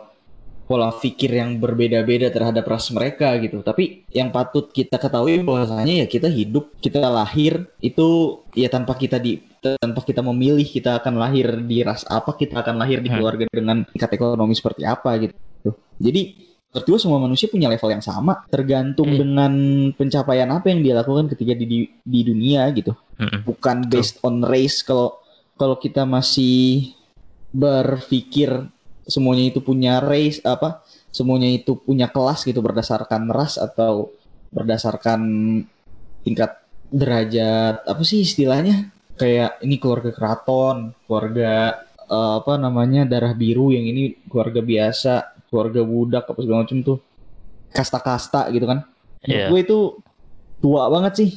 pola 0.72 0.88
pikir 0.88 1.36
yang 1.36 1.60
berbeda-beda 1.60 2.32
terhadap 2.32 2.64
ras 2.64 2.88
mereka 2.88 3.36
gitu. 3.36 3.60
Tapi 3.60 4.08
yang 4.08 4.32
patut 4.32 4.72
kita 4.72 4.96
ketahui 4.96 5.44
bahwasanya 5.44 6.00
ya 6.00 6.06
kita 6.08 6.32
hidup, 6.32 6.72
kita 6.80 7.12
lahir 7.12 7.68
itu 7.84 8.40
ya 8.56 8.72
tanpa 8.72 8.96
kita 8.96 9.20
di 9.20 9.36
tanpa 9.60 10.00
kita 10.00 10.24
memilih 10.24 10.64
kita 10.64 10.96
akan 11.04 11.20
lahir 11.20 11.60
di 11.68 11.84
ras 11.84 12.08
apa, 12.08 12.32
kita 12.32 12.64
akan 12.64 12.80
lahir 12.80 13.04
di 13.04 13.12
Hmm. 13.12 13.20
keluarga 13.20 13.44
dengan 13.52 13.84
tingkat 13.84 14.16
ekonomi 14.16 14.56
seperti 14.56 14.88
apa 14.88 15.20
gitu. 15.20 15.36
Jadi 16.00 16.22
menurut 16.72 16.86
gue 16.88 16.98
semua 17.04 17.20
manusia 17.20 17.52
punya 17.52 17.68
level 17.68 17.92
yang 17.92 18.00
sama, 18.00 18.48
tergantung 18.48 19.12
Hmm. 19.12 19.20
dengan 19.20 19.52
pencapaian 19.92 20.48
apa 20.48 20.72
yang 20.72 20.80
dia 20.80 20.96
lakukan 20.96 21.28
ketika 21.36 21.52
di 21.52 21.66
di, 21.68 21.78
di 22.00 22.20
dunia 22.24 22.64
gitu 22.72 22.96
Mm-mm. 23.20 23.44
bukan 23.44 23.86
based 23.92 24.18
on 24.24 24.40
race 24.40 24.80
kalau 24.80 25.20
kalau 25.60 25.76
kita 25.76 26.08
masih 26.08 26.90
berpikir 27.52 28.48
semuanya 29.06 29.50
itu 29.50 29.60
punya 29.62 29.98
race 29.98 30.42
apa 30.46 30.82
semuanya 31.12 31.50
itu 31.50 31.76
punya 31.76 32.08
kelas 32.08 32.46
gitu 32.46 32.64
berdasarkan 32.64 33.28
ras 33.28 33.60
atau 33.60 34.14
berdasarkan 34.52 35.20
tingkat 36.24 36.60
derajat 36.92 37.84
apa 37.84 38.02
sih 38.04 38.24
istilahnya? 38.24 38.92
Kayak 39.16 39.60
ini 39.60 39.76
keluarga 39.76 40.10
keraton 40.12 40.96
keluarga 41.04 41.84
eh, 42.08 42.32
apa 42.40 42.56
namanya 42.56 43.04
darah 43.04 43.36
biru 43.36 43.72
yang 43.72 43.84
ini 43.84 44.16
keluarga 44.28 44.64
biasa 44.64 45.14
keluarga 45.52 45.84
budak 45.84 46.24
apa 46.28 46.40
segala 46.40 46.64
macam 46.64 46.78
tuh. 46.80 46.98
Kasta-kasta 47.72 48.48
gitu 48.52 48.68
kan. 48.68 48.84
Iya. 49.22 49.54
gue 49.54 49.60
itu 49.62 49.78
tua 50.58 50.88
banget 50.90 51.12
sih. 51.24 51.30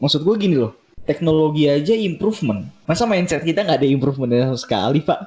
Maksud 0.00 0.26
gue 0.26 0.34
gini 0.36 0.56
loh 0.58 0.80
teknologi 1.10 1.66
aja 1.66 1.94
improvement. 1.96 2.70
Masa 2.86 3.02
mindset 3.08 3.42
kita 3.42 3.66
nggak 3.66 3.82
ada 3.82 3.88
improvement 3.88 4.30
sama 4.30 4.58
sekali 4.58 5.00
pak? 5.02 5.20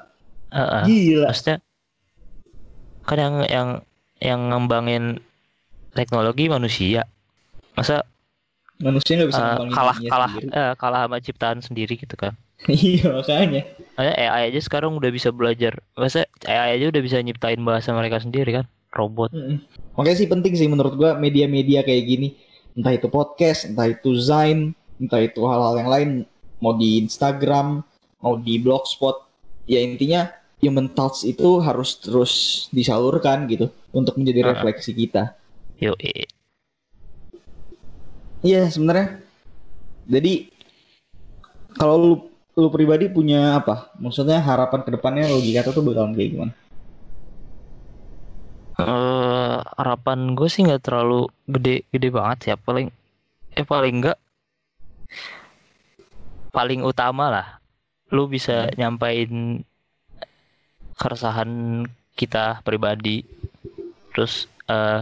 Heeh. 0.54 0.84
gila. 0.86 1.28
Maksudnya 1.34 1.58
kan 3.08 3.18
yang 3.20 3.36
yang 3.48 3.70
yang 4.20 4.40
ngembangin 4.52 5.20
teknologi 5.94 6.48
manusia. 6.50 7.06
Masa 7.78 8.04
manusia 8.82 9.14
nggak 9.18 9.30
bisa 9.32 9.42
ngembangin 9.46 9.78
kalah 9.78 9.98
kalah 10.12 10.32
sendiri. 10.32 10.48
eh, 10.52 10.74
kalah 10.82 11.02
sama 11.08 11.18
ciptaan 11.24 11.60
sendiri 11.64 11.94
gitu 12.00 12.16
kan. 12.18 12.34
Iya 12.70 13.12
makanya. 13.12 13.62
AI 14.00 14.50
aja 14.50 14.60
sekarang 14.64 14.96
udah 14.96 15.12
bisa 15.12 15.30
belajar. 15.36 15.84
Masa 16.00 16.24
AI 16.48 16.80
aja 16.80 16.86
udah 16.96 17.02
bisa 17.04 17.20
nyiptain 17.20 17.60
bahasa 17.60 17.92
mereka 17.92 18.24
sendiri 18.24 18.56
kan? 18.64 18.66
Robot. 18.96 19.34
Mm-mm. 19.34 19.58
makanya 19.98 20.18
sih 20.22 20.30
penting 20.30 20.54
sih 20.58 20.70
menurut 20.70 20.94
gua 20.96 21.12
media-media 21.20 21.84
kayak 21.84 22.04
gini. 22.08 22.28
Entah 22.78 22.94
itu 22.96 23.08
podcast 23.12 23.68
entah 23.70 23.90
itu 23.92 24.16
Zain 24.18 24.72
entah 25.02 25.22
itu 25.22 25.44
hal-hal 25.44 25.76
yang 25.82 25.90
lain. 25.92 26.10
Mau 26.64 26.74
di 26.80 27.04
Instagram 27.04 27.84
mau 28.24 28.40
di 28.40 28.56
blogspot. 28.64 29.28
Ya 29.68 29.84
intinya 29.84 30.32
human 30.64 30.88
touch 30.98 31.18
itu 31.32 31.50
harus 31.68 31.90
terus 32.04 32.34
disalurkan 32.78 33.38
gitu 33.54 33.66
untuk 34.00 34.14
menjadi 34.20 34.42
Ah. 34.44 34.50
refleksi 34.52 34.92
kita 35.02 35.24
eh, 35.78 36.26
Iya 38.44 38.68
sebenarnya. 38.74 39.08
Jadi 40.08 40.34
kalau 41.80 41.96
lu 42.02 42.14
lu 42.62 42.68
pribadi 42.70 43.06
punya 43.10 43.58
apa? 43.60 43.76
Maksudnya 43.98 44.38
harapan 44.50 44.80
ke 44.86 44.90
depannya 44.96 45.26
logika 45.34 45.66
tuh 45.66 45.82
bakalan 45.88 46.14
kayak 46.18 46.30
gimana? 46.34 46.54
eh, 48.82 49.58
harapan 49.80 50.20
gue 50.38 50.48
sih 50.54 50.62
nggak 50.66 50.84
terlalu 50.86 51.20
gede 51.54 51.76
gede 51.94 52.08
banget 52.18 52.40
ya 52.50 52.56
paling 52.66 52.88
eh 53.60 53.66
paling 53.72 53.94
enggak 54.00 54.18
paling 56.56 56.82
utama 56.86 57.26
lah 57.34 57.48
lu 58.16 58.24
bisa 58.34 58.70
nyampain 58.80 59.30
keresahan 60.98 61.84
kita 62.14 62.62
pribadi. 62.66 63.26
Terus 64.14 64.48
eh 64.70 65.02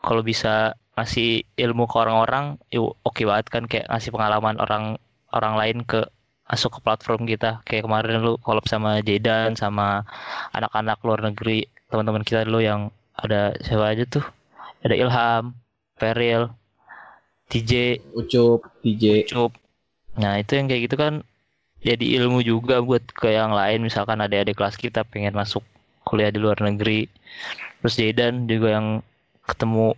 kalau 0.00 0.22
bisa 0.22 0.76
ngasih 0.96 1.44
ilmu 1.60 1.84
ke 1.84 1.96
orang-orang 2.00 2.56
yuk 2.72 2.96
oke 3.04 3.20
banget 3.28 3.46
kan 3.52 3.64
kayak 3.68 3.86
ngasih 3.92 4.10
pengalaman 4.14 4.56
orang 4.56 4.84
orang 5.34 5.54
lain 5.60 5.78
ke 5.84 6.00
masuk 6.46 6.78
ke 6.78 6.80
platform 6.84 7.28
kita. 7.28 7.60
Kayak 7.66 7.90
kemarin 7.90 8.22
lu 8.22 8.34
collab 8.40 8.64
sama 8.70 9.02
Jedan 9.02 9.58
sama 9.58 10.06
anak-anak 10.54 10.98
luar 11.04 11.20
negeri 11.32 11.66
teman-teman 11.92 12.24
kita 12.24 12.46
dulu 12.48 12.62
yang 12.64 12.88
ada 13.16 13.56
siapa 13.60 13.92
aja 13.92 14.04
tuh? 14.08 14.24
Ada 14.84 14.94
Ilham 14.94 15.44
Peril 15.96 16.52
TJ 17.46 18.02
Ucup, 18.12 18.66
DJ. 18.82 19.26
Cup 19.30 19.54
nah 20.16 20.40
itu 20.40 20.56
yang 20.56 20.66
kayak 20.66 20.82
gitu 20.88 20.96
kan 20.96 21.20
jadi 21.82 22.04
ilmu 22.20 22.40
juga 22.44 22.80
buat 22.82 23.04
ke 23.12 23.28
yang 23.32 23.52
lain 23.54 23.80
misalkan 23.84 24.18
adik-adik 24.20 24.56
kelas 24.58 24.76
kita 24.80 25.04
pengen 25.06 25.34
masuk 25.36 25.62
kuliah 26.06 26.30
di 26.34 26.38
luar 26.42 26.58
negeri 26.62 27.06
terus 27.80 27.96
Jedan 28.00 28.46
juga 28.50 28.68
yang 28.78 28.88
ketemu 29.48 29.94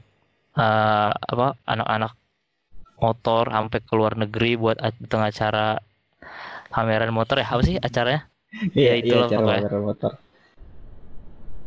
eh, 0.58 1.10
apa 1.12 1.46
anak-anak 1.68 2.12
motor 3.02 3.44
sampai 3.50 3.80
ke 3.84 3.94
luar 3.98 4.14
negeri 4.18 4.52
buat 4.58 4.76
tengah 5.10 5.30
acara 5.32 5.78
pameran 6.72 7.12
motor 7.14 7.40
ya 7.40 7.46
apa 7.48 7.62
sih 7.64 7.76
acaranya 7.80 8.28
Iya, 8.72 8.92
Ya, 8.98 9.00
itulah 9.02 9.28
cara 9.30 9.40
pokoknya. 9.40 9.62
motor 9.62 9.80
motor. 9.88 10.12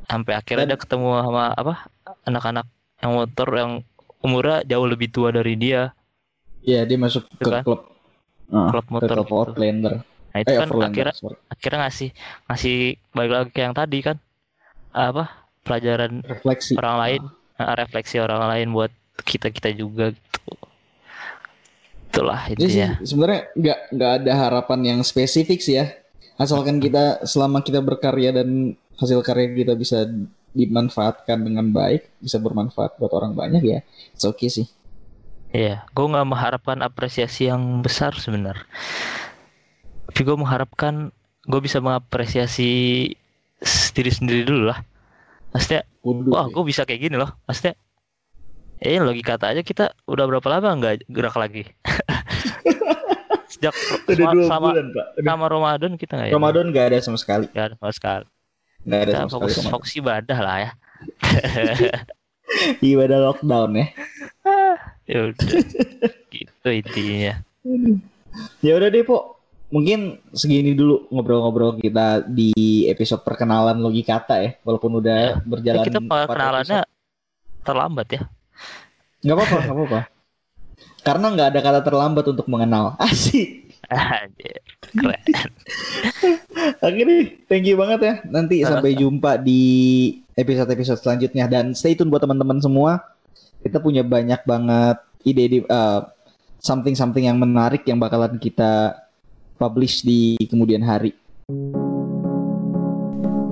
sampai 0.10 0.34
akhirnya 0.40 0.66
Dan- 0.68 0.72
dia 0.76 0.80
ketemu 0.84 1.08
sama 1.26 1.44
apa 1.56 1.74
anak-anak 2.28 2.66
yang 3.02 3.12
motor 3.18 3.48
yang 3.58 3.72
umurnya 4.22 4.58
jauh 4.70 4.86
lebih 4.92 5.10
tua 5.10 5.30
dari 5.34 5.54
dia 5.58 5.94
Iya, 6.62 6.80
dia 6.90 6.98
masuk 7.06 7.24
Itu 7.34 7.44
ke 7.46 7.50
kan? 7.54 7.64
klub 7.66 7.80
Ah, 8.52 8.68
klub 8.70 8.86
motor 8.92 9.16
klub 9.16 9.28
gitu. 9.28 9.36
Outlander. 9.56 9.94
nah 10.32 10.40
itu 10.40 10.52
Eh, 10.52 10.60
kan 10.60 10.70
akhirnya 10.80 11.14
sorry. 11.14 11.36
akhirnya 11.48 11.80
ngasih 11.84 12.10
ngasih 12.48 12.78
balik 13.12 13.32
lagi 13.32 13.50
ke 13.52 13.60
yang 13.62 13.76
tadi 13.76 14.00
kan 14.00 14.18
apa 14.92 15.24
pelajaran 15.64 16.24
refleksi. 16.24 16.76
orang 16.76 16.96
lain 17.00 17.22
eh, 17.58 17.74
refleksi 17.76 18.16
orang 18.20 18.42
lain 18.48 18.68
buat 18.72 18.92
kita 19.24 19.48
kita 19.52 19.70
juga 19.74 20.12
gitu 20.12 20.52
itulah 22.12 22.40
sih 22.44 22.54
intinya 22.60 22.90
sebenarnya 23.02 23.42
nggak 23.56 23.80
nggak 23.96 24.12
ada 24.20 24.32
harapan 24.36 24.80
yang 24.84 25.00
spesifik 25.02 25.60
sih 25.60 25.80
ya. 25.80 25.88
Asalkan 26.36 26.82
kita 26.82 27.22
selama 27.24 27.62
kita 27.62 27.80
berkarya 27.80 28.34
dan 28.34 28.74
hasil 28.98 29.22
karya 29.22 29.54
kita 29.54 29.74
bisa 29.78 30.10
dimanfaatkan 30.52 31.38
dengan 31.38 31.70
baik, 31.70 32.10
bisa 32.18 32.42
bermanfaat 32.42 32.98
buat 32.98 33.14
orang 33.14 33.32
banyak 33.32 33.62
ya, 33.64 33.80
it's 34.12 34.26
okay 34.26 34.50
sih. 34.50 34.66
Iya, 35.52 35.84
gue 35.92 36.06
nggak 36.08 36.28
mengharapkan 36.28 36.80
apresiasi 36.80 37.52
yang 37.52 37.84
besar 37.84 38.16
sebenarnya. 38.16 38.64
Tapi 40.08 40.22
gue 40.24 40.38
mengharapkan 40.40 41.12
gue 41.44 41.60
bisa 41.60 41.84
mengapresiasi 41.84 42.72
diri 43.92 44.12
sendiri 44.12 44.48
dulu 44.48 44.72
lah. 44.72 44.80
Maksudnya, 45.52 45.84
wah 46.32 46.48
gue 46.48 46.64
bisa 46.64 46.88
kayak 46.88 47.12
gini 47.12 47.16
loh. 47.20 47.36
Maksudnya, 47.44 47.76
eh 48.80 48.98
logika 49.04 49.36
kata 49.36 49.52
aja 49.52 49.62
kita 49.62 49.92
udah 50.08 50.26
berapa 50.26 50.48
lama 50.48 50.72
nggak 50.80 51.12
gerak 51.12 51.36
lagi? 51.36 51.68
Sejak 53.52 53.76
Udah 54.08 54.16
selama, 54.16 54.32
dua 54.32 54.44
selama, 54.48 54.70
bulan 54.72 54.86
pak. 54.96 55.08
Udah. 55.20 55.24
selama 55.28 55.46
Ramadan 55.52 55.92
kita 56.00 56.14
nggak 56.16 56.30
ya? 56.32 56.36
Ramadan 56.40 56.66
nggak 56.72 56.86
ada 56.88 56.98
sama 57.04 57.18
sekali. 57.20 57.46
Nggak 57.52 57.66
ada 57.68 57.76
sama 57.76 57.92
sekali. 57.92 58.26
Nggak 58.88 59.00
ada 59.04 59.12
Kita 59.12 59.20
sama 59.20 59.30
sekali 59.30 59.52
fokus, 59.52 59.56
Ramadan. 59.60 59.72
fokus 59.76 59.92
ibadah 60.00 60.40
lah 60.40 60.58
ya. 60.64 60.72
Ibadah 62.96 63.20
lockdown 63.28 63.72
ya. 63.76 63.86
Ya 65.10 65.32
udah, 65.32 65.48
gitu 66.34 66.68
intinya. 66.70 67.34
Ya 68.62 68.74
udah 68.78 68.90
deh, 68.90 69.04
Po. 69.04 69.38
Mungkin 69.72 70.20
segini 70.36 70.76
dulu 70.76 71.08
ngobrol-ngobrol 71.08 71.80
kita 71.80 72.28
di 72.28 72.52
episode 72.92 73.24
perkenalan 73.24 73.80
logikata 73.80 74.44
ya. 74.44 74.52
Walaupun 74.68 75.00
udah 75.00 75.40
Eh, 75.40 75.48
berjalan 75.48 75.86
kita 75.88 76.00
empat 76.04 76.28
kenalannya 76.28 76.80
terlambat 77.64 78.08
ya. 78.12 78.22
Nggak 79.24 79.36
apa-apa, 79.40 79.58
nggak 79.64 79.78
apa-apa. 79.80 80.00
Karena 81.02 81.26
nggak 81.34 81.48
ada 81.56 81.60
kata 81.64 81.80
terlambat 81.88 82.26
untuk 82.28 82.48
mengenal. 82.52 82.94
Asik. 83.04 83.72
Anjir, 83.92 84.60
keren. 84.92 85.52
Oke 86.86 87.02
deh, 87.04 87.24
thank 87.48 87.68
you 87.68 87.76
banget 87.76 88.00
ya. 88.00 88.14
Nanti 88.28 88.64
sampai 88.64 88.96
jumpa 88.96 89.40
di 89.40 89.62
episode-episode 90.36 91.00
selanjutnya 91.00 91.48
dan 91.48 91.76
stay 91.76 91.96
tune 91.96 92.08
buat 92.08 92.24
teman-teman 92.24 92.60
semua. 92.64 93.04
Kita 93.62 93.78
punya 93.78 94.02
banyak 94.02 94.42
banget 94.42 94.98
ide-ide 95.22 95.62
uh, 95.70 96.02
something-something 96.62 97.30
yang 97.30 97.38
menarik 97.38 97.86
yang 97.86 98.02
bakalan 98.02 98.42
kita 98.42 98.98
publish 99.62 100.02
di 100.02 100.38
kemudian 100.50 100.82
hari. 100.82 101.14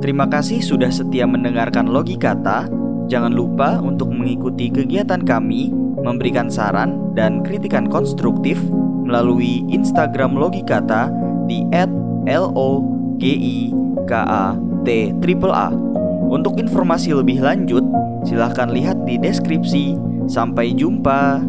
Terima 0.02 0.26
kasih 0.26 0.66
sudah 0.66 0.90
setia 0.90 1.30
mendengarkan 1.30 1.92
Logikata. 1.92 2.66
Jangan 3.10 3.34
lupa 3.34 3.78
untuk 3.82 4.10
mengikuti 4.10 4.74
kegiatan 4.74 5.22
kami, 5.22 5.70
memberikan 6.02 6.50
saran 6.50 7.14
dan 7.14 7.46
kritikan 7.46 7.86
konstruktif 7.86 8.58
melalui 9.06 9.66
Instagram 9.70 10.34
Logikata 10.38 11.14
di 11.46 11.66
@logikata. 12.26 12.98
Untuk 16.30 16.62
informasi 16.62 17.10
lebih 17.18 17.42
lanjut, 17.42 17.82
silahkan 18.24 18.72
lihat 18.72 19.04
di 19.08 19.20
deskripsi. 19.20 19.96
Sampai 20.30 20.78
jumpa. 20.78 21.42